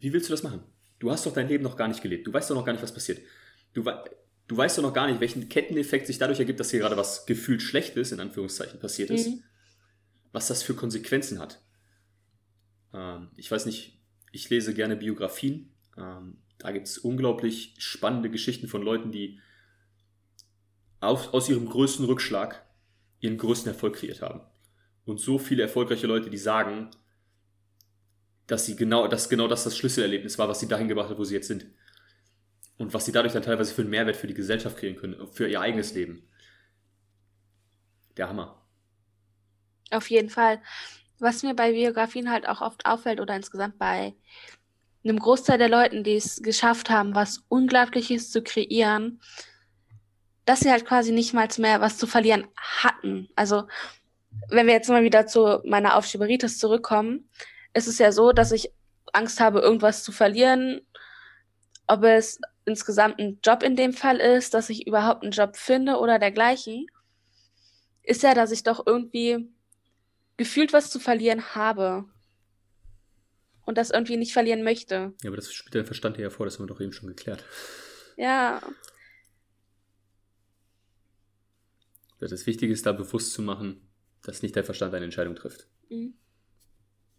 Wie 0.00 0.12
willst 0.12 0.28
du 0.28 0.32
das 0.32 0.42
machen? 0.42 0.62
Du 0.98 1.10
hast 1.10 1.24
doch 1.24 1.32
dein 1.32 1.48
Leben 1.48 1.64
noch 1.64 1.76
gar 1.76 1.88
nicht 1.88 2.02
gelebt. 2.02 2.26
Du 2.26 2.32
weißt 2.32 2.50
doch 2.50 2.54
noch 2.54 2.64
gar 2.64 2.72
nicht, 2.72 2.82
was 2.82 2.92
passiert. 2.92 3.20
Du, 3.72 3.84
du 4.48 4.56
weißt 4.56 4.78
doch 4.78 4.82
noch 4.82 4.92
gar 4.92 5.06
nicht, 5.06 5.20
welchen 5.20 5.48
Ketteneffekt 5.48 6.06
sich 6.06 6.18
dadurch 6.18 6.40
ergibt, 6.40 6.60
dass 6.60 6.70
hier 6.70 6.80
gerade 6.80 6.96
was 6.96 7.26
gefühlt 7.26 7.62
Schlechtes, 7.62 8.12
in 8.12 8.20
Anführungszeichen, 8.20 8.80
passiert 8.80 9.10
ist. 9.10 9.28
Mhm 9.28 9.42
was 10.34 10.48
das 10.48 10.64
für 10.64 10.74
Konsequenzen 10.74 11.38
hat. 11.38 11.62
Ähm, 12.92 13.30
ich 13.36 13.50
weiß 13.50 13.66
nicht, 13.66 14.00
ich 14.32 14.50
lese 14.50 14.74
gerne 14.74 14.96
Biografien. 14.96 15.72
Ähm, 15.96 16.38
da 16.58 16.72
gibt 16.72 16.88
es 16.88 16.98
unglaublich 16.98 17.74
spannende 17.78 18.28
Geschichten 18.30 18.66
von 18.66 18.82
Leuten, 18.82 19.12
die 19.12 19.38
auf, 21.00 21.32
aus 21.32 21.48
ihrem 21.48 21.68
größten 21.68 22.04
Rückschlag 22.04 22.66
ihren 23.20 23.38
größten 23.38 23.72
Erfolg 23.72 23.94
kreiert 23.94 24.22
haben. 24.22 24.40
Und 25.04 25.20
so 25.20 25.38
viele 25.38 25.62
erfolgreiche 25.62 26.08
Leute, 26.08 26.30
die 26.30 26.38
sagen, 26.38 26.90
dass 28.48 28.66
sie 28.66 28.74
genau, 28.74 29.06
dass 29.06 29.28
genau 29.28 29.46
das 29.46 29.64
das 29.64 29.76
Schlüsselerlebnis 29.76 30.36
war, 30.38 30.48
was 30.48 30.60
sie 30.60 30.68
dahin 30.68 30.88
gebracht 30.88 31.10
hat, 31.10 31.18
wo 31.18 31.24
sie 31.24 31.34
jetzt 31.34 31.46
sind. 31.46 31.64
Und 32.76 32.92
was 32.92 33.04
sie 33.04 33.12
dadurch 33.12 33.32
dann 33.32 33.42
teilweise 33.44 33.72
für 33.72 33.82
einen 33.82 33.90
Mehrwert 33.90 34.16
für 34.16 34.26
die 34.26 34.34
Gesellschaft 34.34 34.78
kriegen 34.78 34.96
können, 34.96 35.28
für 35.28 35.46
ihr 35.46 35.60
eigenes 35.60 35.94
Leben. 35.94 36.28
Der 38.16 38.28
Hammer. 38.28 38.63
Auf 39.94 40.10
jeden 40.10 40.30
Fall. 40.30 40.60
Was 41.18 41.42
mir 41.42 41.54
bei 41.54 41.72
Biografien 41.72 42.30
halt 42.30 42.48
auch 42.48 42.60
oft 42.60 42.86
auffällt 42.86 43.20
oder 43.20 43.36
insgesamt 43.36 43.78
bei 43.78 44.14
einem 45.04 45.18
Großteil 45.18 45.58
der 45.58 45.68
Leuten, 45.68 46.02
die 46.02 46.16
es 46.16 46.42
geschafft 46.42 46.90
haben, 46.90 47.14
was 47.14 47.44
Unglaubliches 47.48 48.30
zu 48.30 48.42
kreieren, 48.42 49.20
dass 50.44 50.60
sie 50.60 50.70
halt 50.70 50.84
quasi 50.84 51.12
nicht 51.12 51.34
mal 51.34 51.48
mehr 51.58 51.80
was 51.80 51.98
zu 51.98 52.06
verlieren 52.06 52.46
hatten. 52.56 53.28
Also, 53.36 53.64
wenn 54.48 54.66
wir 54.66 54.74
jetzt 54.74 54.88
mal 54.88 55.02
wieder 55.02 55.26
zu 55.26 55.60
meiner 55.64 55.96
Aufschieberitis 55.96 56.58
zurückkommen, 56.58 57.28
ist 57.72 57.86
es 57.86 57.98
ja 57.98 58.12
so, 58.12 58.32
dass 58.32 58.52
ich 58.52 58.70
Angst 59.12 59.40
habe, 59.40 59.60
irgendwas 59.60 60.02
zu 60.02 60.12
verlieren, 60.12 60.80
ob 61.86 62.02
es 62.02 62.40
insgesamt 62.64 63.18
ein 63.20 63.38
Job 63.44 63.62
in 63.62 63.76
dem 63.76 63.92
Fall 63.92 64.16
ist, 64.18 64.54
dass 64.54 64.70
ich 64.70 64.86
überhaupt 64.86 65.22
einen 65.22 65.32
Job 65.32 65.56
finde 65.56 65.98
oder 65.98 66.18
dergleichen, 66.18 66.86
ist 68.02 68.22
ja, 68.22 68.34
dass 68.34 68.52
ich 68.52 68.62
doch 68.62 68.86
irgendwie 68.86 69.48
gefühlt 70.36 70.72
was 70.72 70.90
zu 70.90 70.98
verlieren 70.98 71.54
habe 71.54 72.04
und 73.64 73.78
das 73.78 73.90
irgendwie 73.90 74.16
nicht 74.16 74.32
verlieren 74.32 74.62
möchte. 74.62 75.14
Ja, 75.22 75.28
aber 75.28 75.36
das 75.36 75.52
spielt 75.52 75.74
dein 75.74 75.86
Verstand 75.86 76.18
ja 76.18 76.30
vor, 76.30 76.46
das 76.46 76.58
haben 76.58 76.64
wir 76.64 76.74
doch 76.74 76.80
eben 76.80 76.92
schon 76.92 77.08
geklärt. 77.08 77.44
Ja. 78.16 78.62
Das 82.20 82.46
Wichtige 82.46 82.72
ist 82.72 82.86
da 82.86 82.92
bewusst 82.92 83.32
zu 83.32 83.42
machen, 83.42 83.86
dass 84.22 84.42
nicht 84.42 84.56
dein 84.56 84.64
Verstand 84.64 84.94
eine 84.94 85.04
Entscheidung 85.04 85.34
trifft. 85.34 85.68
Mhm. 85.90 86.14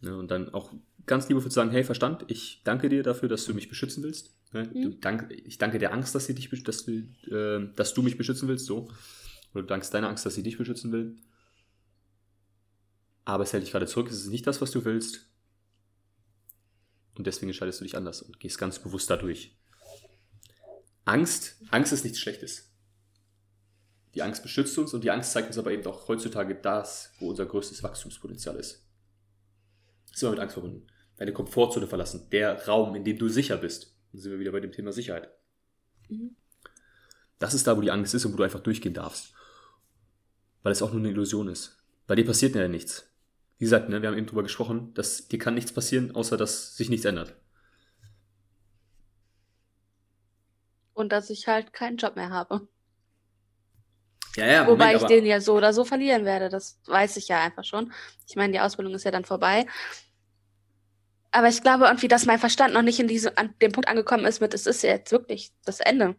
Ja, 0.02 0.16
und 0.16 0.30
dann 0.30 0.54
auch 0.54 0.74
ganz 1.06 1.28
liebevoll 1.30 1.52
zu 1.52 1.56
sagen, 1.56 1.72
hey 1.72 1.84
Verstand, 1.84 2.26
ich 2.28 2.62
danke 2.64 2.90
dir 2.90 3.04
dafür, 3.04 3.30
dass 3.30 3.46
du 3.46 3.54
mich 3.54 3.70
beschützen 3.70 4.04
willst. 4.04 4.36
Ne? 4.54 4.70
Mhm. 4.74 5.00
Dank, 5.02 5.32
ich 5.32 5.58
danke 5.58 5.80
der 5.80 5.94
Angst, 5.94 6.16
dass, 6.16 6.26
sie 6.26 6.34
dich, 6.34 6.50
dass, 6.64 6.86
du, 6.86 6.92
äh, 7.32 7.70
dass 7.76 7.94
du 7.94 8.02
mich 8.02 8.18
beschützen 8.18 8.48
willst, 8.48 8.66
so. 8.66 8.90
Oder 9.54 9.62
du 9.62 9.68
dankst 9.68 9.94
deiner 9.94 10.10
Angst, 10.10 10.26
dass 10.26 10.36
sie 10.36 10.44
dich 10.44 10.58
beschützen 10.58 10.92
will. 10.92 11.16
Aber 13.26 13.44
es 13.44 13.54
hält 13.54 13.64
dich 13.64 13.72
gerade 13.72 13.88
zurück, 13.88 14.10
es 14.10 14.22
ist 14.22 14.28
nicht 14.28 14.48
das, 14.48 14.62
was 14.62 14.72
du 14.72 14.86
willst. 14.86 15.28
Und 17.16 17.28
deswegen 17.28 17.50
entscheidest 17.50 17.80
du 17.80 17.84
dich 17.84 17.98
anders 17.98 18.22
und 18.22 18.40
gehst 18.40 18.58
ganz 18.58 18.80
bewusst 18.80 19.10
dadurch. 19.10 19.58
Angst, 21.06 21.58
Angst 21.72 21.94
ist 21.94 22.04
nichts 22.04 22.20
Schlechtes. 22.20 22.72
Die 24.14 24.22
Angst 24.22 24.44
beschützt 24.44 24.78
uns 24.78 24.94
und 24.94 25.04
die 25.04 25.12
Angst 25.12 25.32
zeigt 25.32 25.48
uns 25.48 25.58
aber 25.58 25.72
eben 25.72 25.86
auch 25.86 26.08
heutzutage 26.08 26.56
das, 26.56 27.12
wo 27.20 27.30
unser 27.30 27.46
größtes 27.46 27.84
Wachstumspotenzial 27.84 28.56
ist. 28.56 28.88
Das 30.08 30.18
ist 30.18 30.24
immer 30.24 30.32
mit 30.32 30.40
Angst 30.40 30.54
verbunden. 30.54 30.88
Deine 31.18 31.34
Komfortzone 31.34 31.88
verlassen, 31.88 32.30
der 32.32 32.66
Raum, 32.66 32.96
in 32.96 33.04
dem 33.04 33.18
du 33.18 33.28
sicher 33.28 33.58
bist. 33.58 33.96
Dann 34.12 34.22
sind 34.22 34.32
wir 34.32 34.40
wieder 34.40 34.52
bei 34.52 34.60
dem 34.60 34.72
Thema 34.72 34.92
Sicherheit. 34.92 35.30
Mhm. 36.10 36.36
Das 37.40 37.54
ist 37.54 37.68
da, 37.68 37.76
wo 37.76 37.82
die 37.82 37.92
Angst 37.92 38.14
ist 38.14 38.26
und 38.26 38.34
wo 38.34 38.38
du 38.38 38.44
einfach 38.44 38.62
durchgehen 38.62 38.94
darfst. 38.94 39.34
Weil 40.64 40.72
es 40.72 40.82
auch 40.82 40.92
nur 40.92 41.00
eine 41.00 41.10
Illusion 41.10 41.48
ist. 41.48 41.78
Bei 42.08 42.16
dir 42.16 42.26
passiert 42.26 42.56
ja 42.56 42.68
nichts. 42.68 43.15
Wie 43.58 43.66
gesagt, 43.66 43.90
ne, 43.90 44.02
wir 44.02 44.10
haben 44.10 44.18
eben 44.18 44.28
drüber 44.28 44.44
gesprochen, 44.44 44.94
dass 44.94 45.28
dir 45.28 45.40
kann 45.40 45.54
nichts 45.54 45.72
passieren, 45.72 46.14
außer 46.14 46.38
dass 46.38 46.76
sich 46.76 46.90
nichts 46.90 47.06
ändert. 47.06 47.36
Und 50.94 51.12
dass 51.12 51.30
ich 51.30 51.48
halt 51.48 51.74
keinen 51.74 51.98
Job 51.98 52.16
mehr 52.16 52.30
habe. 52.30 52.68
Ja, 54.36 54.48
ja, 54.48 54.64
Moment, 54.64 54.80
Wobei 54.80 54.96
ich 54.96 55.04
den 55.04 55.26
ja 55.26 55.40
so 55.40 55.54
oder 55.54 55.72
so 55.72 55.86
verlieren 55.86 56.26
werde, 56.26 56.50
das 56.50 56.82
weiß 56.88 57.16
ich 57.18 57.30
ja 57.30 57.42
einfach 57.42 57.64
schon. 57.64 57.94
Ich 58.28 58.36
meine, 58.36 58.52
die 58.52 58.60
Ausbildung 58.60 58.94
ist 58.94 59.06
ja 59.06 59.12
dann 59.12 59.24
vorbei. 59.24 59.66
Aber 61.32 61.48
ich 61.48 61.62
glaube 61.62 61.86
irgendwie, 61.86 62.08
dass 62.08 62.26
mein 62.26 62.40
Verstand 62.40 62.74
noch 62.74 62.82
nicht 62.82 63.00
in 63.00 63.08
diese, 63.08 63.38
an 63.38 63.54
dem 63.62 63.72
Punkt 63.72 63.88
angekommen 63.88 64.26
ist 64.26 64.42
mit, 64.42 64.54
es 64.54 64.66
ist 64.66 64.84
jetzt 64.84 65.12
wirklich 65.12 65.54
das 65.64 65.80
Ende. 65.80 66.16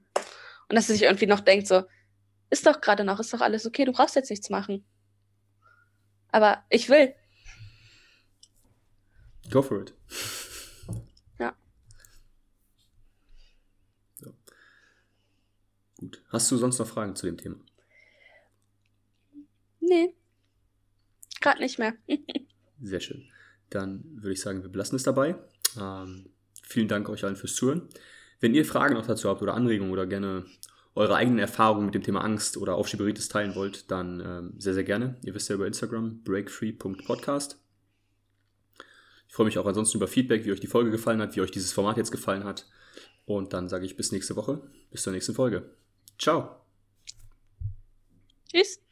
Und 0.68 0.77
dass 0.77 0.88
er 0.88 0.94
sich 0.94 1.03
irgendwie 1.03 1.27
noch 1.27 1.40
denkt, 1.40 1.66
so, 1.66 1.85
ist 2.51 2.66
doch 2.66 2.81
gerade 2.81 3.05
noch, 3.05 3.20
ist 3.20 3.33
doch 3.33 3.40
alles 3.40 3.66
okay, 3.66 3.85
du 3.85 3.92
brauchst 3.92 4.16
jetzt 4.16 4.31
nichts 4.31 4.51
machen. 4.51 4.85
Aber 6.33 6.64
ich 6.68 6.88
will. 6.88 7.14
Go 9.51 9.63
for 9.63 9.81
it. 9.81 9.95
Ja. 11.39 11.55
So. 14.15 14.35
Gut. 15.99 16.23
Hast 16.29 16.51
du 16.51 16.57
sonst 16.57 16.79
noch 16.79 16.87
Fragen 16.89 17.15
zu 17.17 17.27
dem 17.27 17.37
Thema? 17.37 17.57
Nee. 19.81 20.15
Gerade 21.41 21.61
nicht 21.61 21.79
mehr. 21.79 21.95
Sehr 22.83 23.01
schön. 23.01 23.31
Dann 23.71 24.05
würde 24.17 24.33
ich 24.33 24.41
sagen, 24.41 24.63
wir 24.63 24.69
belassen 24.69 24.97
es 24.97 25.05
dabei. 25.05 25.37
Ähm, 25.81 26.31
vielen 26.63 26.89
Dank 26.89 27.09
euch 27.09 27.25
allen 27.25 27.37
fürs 27.37 27.55
Zuhören. 27.55 27.89
Wenn 28.41 28.55
ihr 28.55 28.65
Fragen 28.65 28.95
noch 28.95 29.07
dazu 29.07 29.29
habt 29.29 29.43
oder 29.43 29.55
Anregungen 29.55 29.93
oder 29.93 30.07
gerne 30.07 30.45
eure 30.95 31.17
eigenen 31.17 31.39
Erfahrungen 31.39 31.87
mit 31.87 31.95
dem 31.95 32.03
Thema 32.03 32.23
Angst 32.23 32.57
oder 32.57 32.75
Aufschieberitis 32.75 33.29
teilen 33.29 33.55
wollt, 33.55 33.91
dann 33.91 34.21
ähm, 34.21 34.55
sehr, 34.59 34.75
sehr 34.75 34.85
gerne. 34.85 35.17
Ihr 35.23 35.35
wisst 35.35 35.49
ja 35.49 35.55
über 35.55 35.67
Instagram, 35.67 36.23
breakfree.podcast. 36.23 37.59
Freue 39.37 39.44
mich 39.44 39.59
auch 39.59 39.66
ansonsten 39.66 39.99
über 39.99 40.09
Feedback, 40.09 40.46
wie 40.46 40.53
euch 40.53 40.61
die 40.61 40.66
Folge 40.66 40.90
gefallen 40.90 41.20
hat, 41.20 41.37
wie 41.37 41.42
euch 41.42 41.51
dieses 41.51 41.70
Format 41.70 41.99
jetzt 41.99 42.11
gefallen 42.11 42.44
hat. 42.44 42.64
Und 43.27 43.53
dann 43.53 43.68
sage 43.68 43.85
ich 43.85 43.94
bis 43.94 44.11
nächste 44.11 44.35
Woche, 44.35 44.62
bis 44.90 45.03
zur 45.03 45.12
nächsten 45.12 45.35
Folge. 45.35 45.68
Ciao. 46.18 46.57
Tschüss. 48.51 48.86